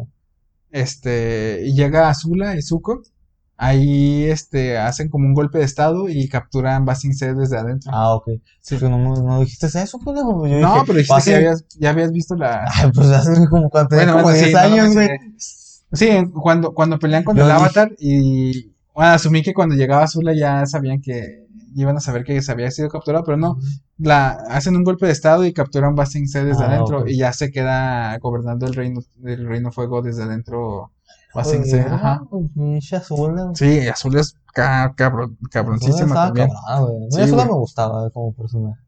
[0.71, 3.03] este, y llega Azula y Zuko,
[3.65, 7.91] ahí, este, hacen como un golpe de estado y capturan Basing C desde adentro.
[7.95, 8.29] Ah, ok.
[8.61, 10.47] Sí, que no, no dijiste eso, pendejo.
[10.47, 12.65] Yo no, dije, pero dijiste que Basing- ya habías, ya habías visto la...
[12.75, 15.09] Ay, pues hace como tenía Bueno, como bueno, sí, 10 no lo años, güey.
[15.93, 16.11] Sí,
[16.43, 20.33] cuando, cuando pelean con Yo el dije- Avatar y bueno, asumí que cuando llegaba Azula
[20.35, 23.59] ya sabían que iban a saber que se había sido capturado, pero no,
[23.99, 27.33] la hacen un golpe de estado y capturan Basing C desde Ah, adentro y ya
[27.33, 30.91] se queda gobernando el reino, el reino fuego desde adentro
[31.35, 32.23] Basing C, Oye, ajá.
[32.55, 33.53] pinche Azula.
[33.55, 36.49] Sí, Azul es ca- cabrón, cabroncísima también.
[36.49, 37.11] cabrona, güey.
[37.11, 37.47] Sí, Azula güey.
[37.55, 38.81] me gustaba como personaje.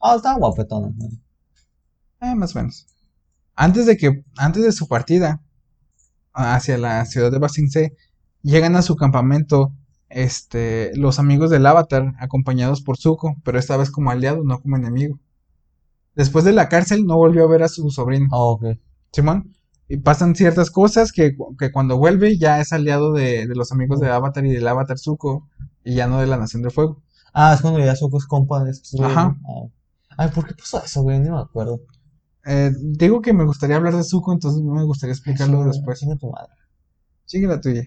[0.00, 0.92] Ah, estaba guapetona.
[0.96, 1.10] güey.
[2.20, 2.86] Eh, más o menos.
[3.54, 5.40] Antes de que, antes de su partida
[6.32, 7.96] hacia la ciudad de Basing C,
[8.42, 9.72] llegan a su campamento,
[10.08, 14.76] este, los amigos del Avatar, acompañados por Zuko, pero esta vez como aliado, no como
[14.76, 15.18] enemigo.
[16.14, 18.64] Después de la cárcel, no volvió a ver a su sobrino, Ah, ok.
[19.12, 19.52] Simón.
[19.88, 24.00] Y pasan ciertas cosas que, que cuando vuelve ya es aliado de, de los amigos
[24.00, 25.48] de Avatar y del Avatar Zuko,
[25.82, 27.02] y ya no de la Nación del Fuego.
[27.32, 29.36] Ah, es cuando ya Zuko es compa de estos Ajá.
[29.42, 29.70] ¿no?
[29.70, 30.24] Ah.
[30.24, 31.18] Ay, ¿por qué pasó eso, güey?
[31.20, 31.80] Ni me acuerdo.
[32.44, 36.00] Eh, digo que me gustaría hablar de Zuko, entonces me gustaría explicarlo después.
[36.00, 36.52] chinga tu madre.
[37.24, 37.84] Sigue la tuya.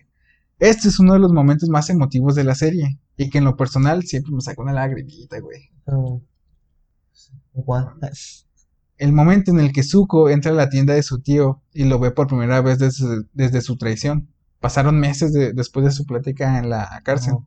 [0.59, 2.99] Este es uno de los momentos más emotivos de la serie.
[3.17, 5.69] Y que en lo personal siempre me saca una lagrimita, güey.
[5.83, 6.21] Pero...
[7.65, 7.93] ¿Cuál?
[9.01, 11.97] El momento en el que Zuko entra a la tienda de su tío y lo
[11.97, 14.29] ve por primera vez desde, desde su traición.
[14.59, 17.33] Pasaron meses de- después de su plática en la cárcel.
[17.33, 17.45] Ok.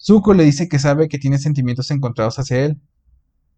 [0.00, 2.80] Zuko le dice que sabe que tiene sentimientos encontrados hacia él,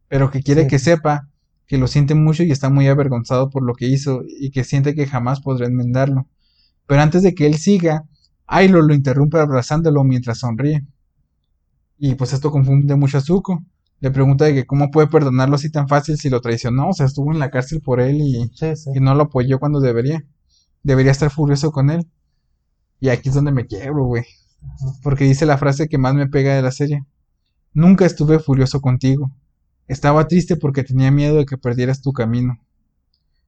[0.08, 0.68] pero que quiere Sí.
[0.68, 1.28] que sepa
[1.68, 4.96] que lo siente mucho y está muy avergonzado por lo que hizo y que siente
[4.96, 6.26] que jamás podrá enmendarlo.
[6.88, 8.04] Pero antes de que él siga,
[8.48, 10.84] Ailo lo interrumpe abrazándolo mientras sonríe.
[11.98, 13.64] Y pues esto confunde mucho a Zuko.
[14.04, 17.06] Le pregunta de que cómo puede perdonarlo así tan fácil si lo traicionó, o sea,
[17.06, 18.90] estuvo en la cárcel por él y, Sí, sí.
[18.94, 20.22] y no lo apoyó cuando debería.
[20.82, 22.06] Debería estar furioso con él.
[23.00, 24.24] Y aquí es donde me quiebro, güey.
[25.02, 27.06] Porque dice la frase que más me pega de la serie.
[27.72, 29.30] Nunca estuve furioso contigo.
[29.88, 32.58] Estaba triste porque tenía miedo de que perdieras tu camino.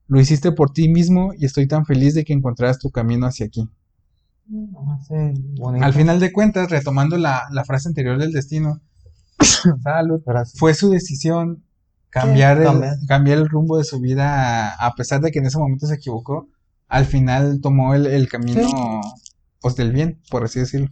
[0.07, 3.45] Lo hiciste por ti mismo y estoy tan feliz de que encontraras tu camino hacia
[3.45, 3.69] aquí.
[4.75, 5.13] Ah, sí.
[5.81, 8.81] Al final de cuentas, retomando la, la frase anterior del destino,
[9.83, 10.21] Salud.
[10.25, 10.59] Gracias.
[10.59, 11.63] fue su decisión
[12.09, 13.37] cambiar, Sí, el, cambiar.
[13.39, 16.47] el rumbo de su vida, a pesar de que en ese momento se equivocó,
[16.87, 19.01] al final tomó el, el camino
[19.61, 20.87] pues, del bien, por así decirlo.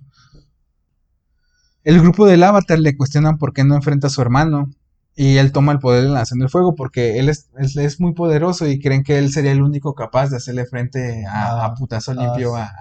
[1.83, 4.69] El grupo del Avatar le cuestionan por qué no enfrenta a su hermano
[5.15, 8.13] y él toma el poder de la Nación del Fuego porque él es, es muy
[8.13, 11.73] poderoso y creen que él sería el único capaz de hacerle frente a, Ah, a
[11.75, 12.71] putazo limpio a,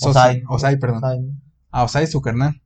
[0.00, 0.42] Osai.
[0.48, 1.30] Osai, perdón Osai.
[1.70, 2.60] a Osai, su carnal.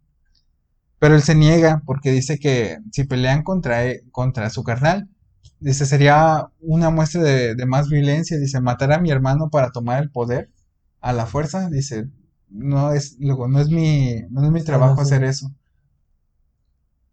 [1.04, 5.06] Pero él se niega porque dice que si pelean contra, e- contra su carnal,
[5.60, 8.38] dice, sería una muestra de, de más violencia.
[8.38, 10.48] Dice, matar a mi hermano para tomar el poder
[11.02, 11.68] a la fuerza.
[11.68, 12.08] Dice,
[12.48, 15.52] no es, luego, no es mi, no es mi trabajo hacer eso.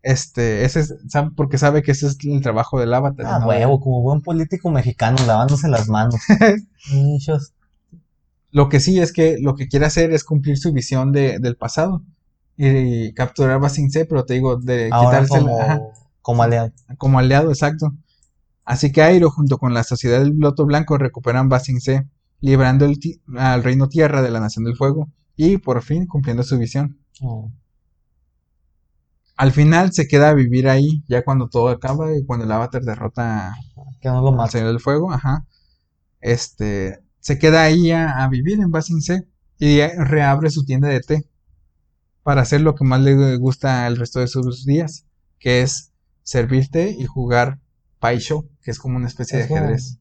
[0.04, 3.26] Este, ese es, sabe- porque sabe que ese es el trabajo del avatar.
[3.26, 3.48] Ah, ¿no?
[3.48, 6.16] huevo, como buen político mexicano, lavándose las manos.
[8.52, 11.58] Lo que sí es que lo que quiere hacer es cumplir su visión de, del
[11.58, 12.04] pasado.
[12.64, 15.82] Y, capturar a Basing C, pero te digo, de Ahora quitarse como, ajá,
[16.22, 16.72] como aliado.
[17.00, 17.92] como aliado, exacto.
[18.64, 22.08] Así que Airo, junto con la Sociedad del Loto Blanco, recuperan Basing C,
[22.40, 23.00] liberando el
[23.36, 27.00] al Reino Tierra de la Nación del Fuego y por fin cumpliendo su visión.
[27.20, 27.52] Oh.
[29.38, 32.84] Al final se queda a vivir ahí, ya cuando todo acaba y cuando el Avatar
[32.84, 33.56] derrota
[34.00, 34.52] Que no lo al.
[34.52, 35.48] Señor del Fuego, ajá.
[36.20, 41.00] Este, se queda ahí a, a vivir en Basing C y reabre su tienda de
[41.00, 41.31] té
[42.24, 45.06] para hacer lo que más le gusta el resto de sus días,
[45.40, 45.92] que es
[46.24, 47.60] servir té y jugar
[48.00, 49.98] Paisho, que es como una especie de como- ajedrez.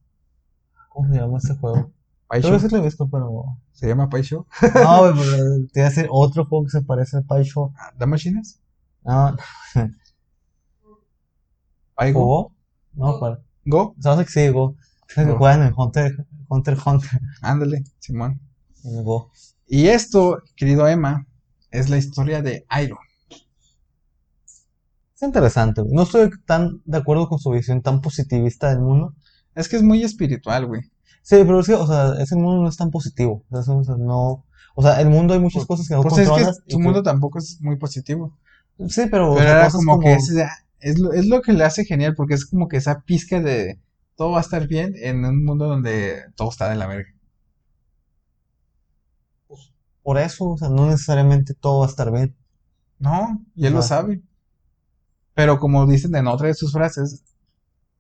[0.90, 1.92] ¿Cómo se llama este juego?
[2.28, 3.44] Paisho, Creo que sí lo he visto, pero.
[3.72, 4.46] se llama Paisho.
[4.62, 7.72] No, pero te iba a decir otro juego que se parece a Pai Show.
[7.98, 8.60] ¿Da machines?
[9.04, 9.36] No,
[11.94, 12.52] ¿Paigo?
[12.94, 13.42] No, ¿cuál?
[13.64, 13.94] ¿Go?
[14.04, 14.76] Hace que sí, Go.
[15.08, 17.20] Es que juegan en Hunter, Hunter, Hunter.
[17.42, 18.40] Ándale, Simón.
[18.84, 19.30] En Go.
[19.66, 21.26] Y esto, querido Emma,
[21.70, 22.98] es la historia de Airo.
[25.14, 25.92] Es interesante, güey.
[25.94, 29.14] No estoy tan de acuerdo con su visión tan positivista del mundo.
[29.54, 30.82] Es que es muy espiritual, güey.
[31.22, 33.44] Sí, pero es que, o sea, ese mundo no es tan positivo.
[33.50, 34.44] O sea, no.
[34.74, 36.56] O sea, el mundo hay muchas cosas que no Pues es que controlas.
[36.66, 38.38] su que- mundo tampoco es muy positivo.
[38.88, 40.46] Sí, pero, o Pero sea, era cosas como, que ese-
[40.78, 43.78] es, lo, es lo que le hace genial, porque es como que esa pizca de
[44.16, 47.10] todo va a estar bien en un mundo donde todo está de la verga.
[50.10, 52.34] Por eso, o sea, no necesariamente todo va a estar bien.
[52.98, 54.20] No, y él lo sabe.
[55.34, 57.22] Pero como dicen en otra de sus frases,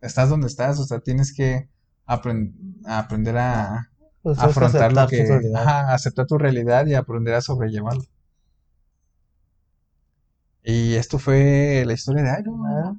[0.00, 1.68] estás donde estás, o sea, tienes que
[2.06, 2.14] a
[2.98, 3.92] aprender a,
[4.22, 8.02] Pues a afrontar lo tu que, ajá, aceptar tu realidad y aprender a sobrellevarlo.
[10.64, 12.84] Y esto fue la historia de Iron Man.
[12.86, 12.96] Ah,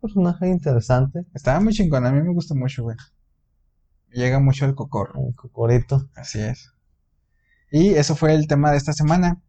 [0.00, 2.96] personaje interesante, Estaba muy chingón, a mí me gusta mucho, güey.
[4.10, 5.28] Llega mucho el cocorro.
[5.28, 6.08] el cocorito.
[6.16, 6.72] Así es.
[7.70, 9.40] Y eso fue el tema de esta semana.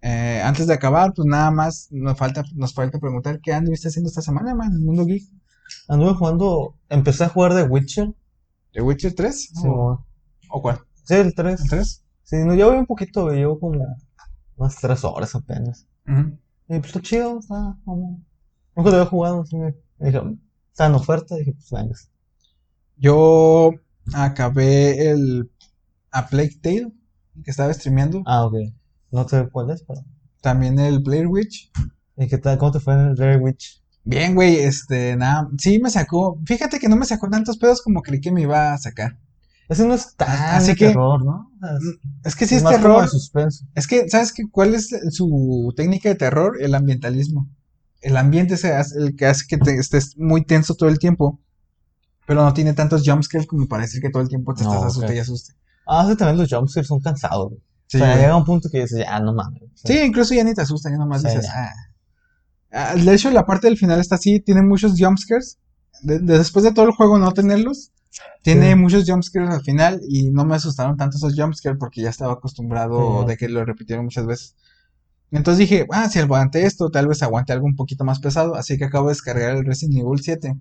[0.00, 4.08] Eh, antes de acabar, pues nada más nos falta, nos falta preguntar qué anduviste haciendo
[4.08, 5.24] esta semana, man, en el mundo geek.
[5.88, 8.14] Anduve jugando, empecé a jugar The Witcher.
[8.72, 9.50] ¿The Witcher 3?
[9.54, 10.80] Sí, ¿O, cuál?
[11.04, 11.60] sí, el 3.
[11.60, 12.04] ¿El 3?
[12.22, 13.84] Sí, no, yo voy un poquito, llevo como
[14.56, 15.86] unas 3 horas apenas.
[16.06, 18.22] Y pues está chido, está como...
[18.76, 20.20] Nunca lo había jugado, así me dije,
[20.70, 21.94] está en oferta, dije, pues venga.
[22.96, 23.72] Yo
[24.14, 25.50] acabé el
[26.10, 26.92] A Plague Tale
[27.44, 28.22] que estaba streameando.
[28.26, 28.54] Ah, ok.
[29.10, 30.00] No sé cuál es, pero...
[30.40, 31.70] También el Blair Witch.
[32.16, 32.58] ¿Y qué tal?
[32.58, 33.82] ¿Cómo te fue en el Rare Witch?
[34.04, 36.40] Bien, güey, este, nada, sí me sacó.
[36.46, 39.18] Fíjate que no me sacó tantos pedos como creí que me iba a sacar.
[39.68, 41.50] Ese no es tan Así de que- terror, ¿no?
[41.60, 41.82] Sea, es,
[42.24, 43.02] Es que sí es es más como terror.
[43.02, 43.66] de suspenso.
[43.74, 44.44] Es que, ¿sabes qué?
[44.50, 46.56] ¿Cuál es su técnica de terror?
[46.60, 47.48] El ambientalismo.
[48.00, 51.40] El ambiente es el que hace que te estés muy tenso todo el tiempo.
[52.26, 54.82] Pero no tiene tantos jumpscares como para decir que todo el tiempo te No, estás
[54.84, 54.88] ok.
[54.90, 55.52] asuste y asuste.
[55.88, 57.52] Ah, sí, también los jumpscares son cansados.
[57.86, 59.62] Sí, o sea, llega un punto que dices, ya, no mames.
[59.62, 61.52] O sea, Sí, incluso ya ni te asusta, ya nomás dices, ya.
[61.64, 61.72] ah.
[62.70, 65.58] Ah, De hecho, la parte del final está así, tiene muchos jumpscares.
[66.02, 67.90] De- de- después de todo el juego no tenerlos,
[68.42, 68.74] tiene Sí.
[68.76, 73.22] muchos jumpscares al final y no me asustaron tanto esos jumpscares porque ya estaba acostumbrado
[73.22, 73.28] Sí.
[73.28, 74.54] de que lo repitieron muchas veces.
[75.30, 78.54] Entonces dije, ah, si aguanté esto, tal vez aguante algo un poquito más pesado.
[78.54, 80.54] Así que acabo de descargar el Resident Evil 7.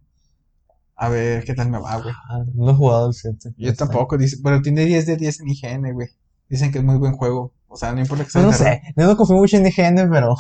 [0.99, 2.13] A ver qué tal me va, güey.
[2.29, 3.53] ah, no he jugado el 7.
[3.55, 6.09] Yo tampoco, dice, pero tiene 10 de 10 en IGN, güey.
[6.49, 7.53] Dicen que es muy buen juego.
[7.67, 9.67] O sea, no importa que sea No, de no sé, yo no confío mucho en
[9.67, 10.35] IGN, pero...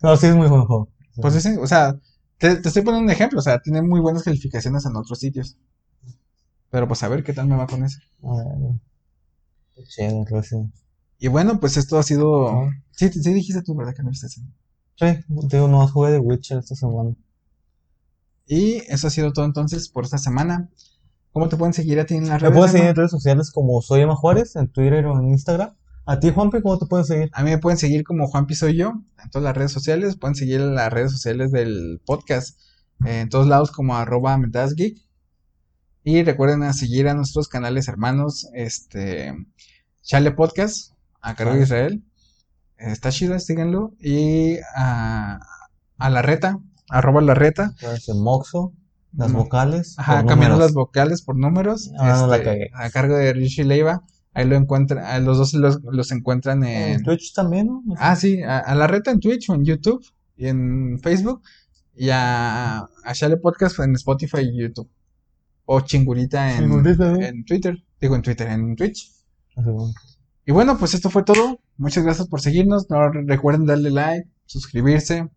[0.00, 0.88] Pero sí es muy buen juego.
[1.20, 1.94] Pues dicen, o sea,
[2.38, 5.58] te, te estoy poniendo un ejemplo, o sea, tiene muy buenas calificaciones en otros sitios.
[6.70, 7.90] Pero pues a ver qué tal me va con ver,
[9.74, 10.74] qué chido, Resident.
[11.18, 12.48] Y bueno, pues esto ha sido...
[12.48, 12.70] Ah.
[12.92, 13.94] Sí, sí dijiste tú, ¿verdad?
[13.94, 14.42] Que no viste así.
[14.96, 15.06] Sí,
[15.48, 17.14] digo, no jugué de Witcher esta semana.
[18.48, 20.68] Y eso ha sido todo entonces por esta semana.
[21.32, 22.56] ¿Cómo te pueden seguir a ti en las Me redes?
[22.56, 22.90] puedes seguir Emma?
[22.90, 25.74] en redes sociales como Soy Emma Juárez, en Twitter o en Instagram.
[26.06, 27.30] A ti, Juanpi, ¿cómo te pueden seguir?
[27.34, 30.16] A mí me pueden seguir como Juanpi Soy Yo en todas las redes sociales.
[30.16, 32.58] Pueden seguir en las redes sociales del podcast
[33.04, 34.38] eh, en todos lados como arroba
[34.74, 34.96] Geek.
[36.04, 39.34] Y recuerden a seguir a nuestros canales hermanos, este,
[40.02, 41.62] Chale Podcast, a cargo de.
[41.62, 42.02] Israel.
[42.78, 43.92] Está chido, síganlo.
[44.00, 45.38] Y a,
[45.98, 46.58] a la reta,
[46.88, 47.74] arroba la reta.
[48.14, 48.72] Moxo,
[49.16, 49.94] las vocales.
[49.98, 50.58] Ajá, números.
[50.58, 51.90] las vocales por números.
[51.98, 52.70] Ah, no la este, cagué.
[52.74, 54.02] a cargo de Richie Leiva.
[54.34, 57.02] Ahí lo encuentran, los dos los, los encuentran En en...
[57.02, 57.82] Twitch también, ¿no?
[57.96, 60.04] Ah, sí, a, a la reta en Twitch o en YouTube
[60.36, 61.42] y en Facebook.
[61.96, 64.88] Y a, a Chale Podcast en Spotify y YouTube.
[65.64, 67.20] O Chingurita en, Chingurita, ¿no?
[67.20, 67.76] en Twitter.
[68.00, 69.10] Digo en Twitter, en Twitch.
[69.56, 69.92] Bueno.
[70.46, 71.60] Y bueno, pues esto fue todo.
[71.76, 72.88] Muchas gracias por seguirnos.
[72.88, 75.28] No recuerden darle like, suscribirse,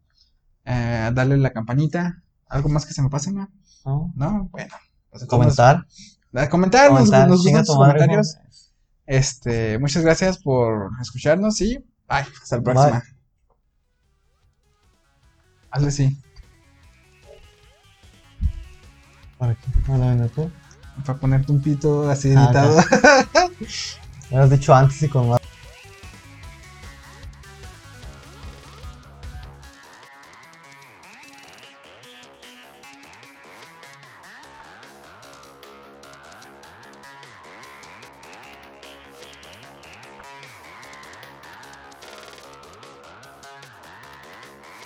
[0.65, 2.21] eh, darle la campanita.
[2.49, 3.31] ¿Algo más que se me pase?
[3.31, 3.49] ¿No?
[3.85, 4.69] No, bueno.
[5.09, 5.85] Pues entonces, Comentar.
[6.31, 8.37] nos- comentar, nos, Comentar, nos sus madre, comentarios.
[9.05, 12.19] Este, muchas gracias por escucharnos y bye.
[12.41, 12.73] Hasta la Bye.
[12.73, 13.03] próxima.
[15.71, 16.17] Hazle así.
[19.37, 19.67] ¿Para qué?
[19.87, 20.51] ¿No la ven tú?
[21.05, 22.77] Para ponerte un pito así Ah, editado.
[24.31, 25.40] Me lo has dicho antes y con más.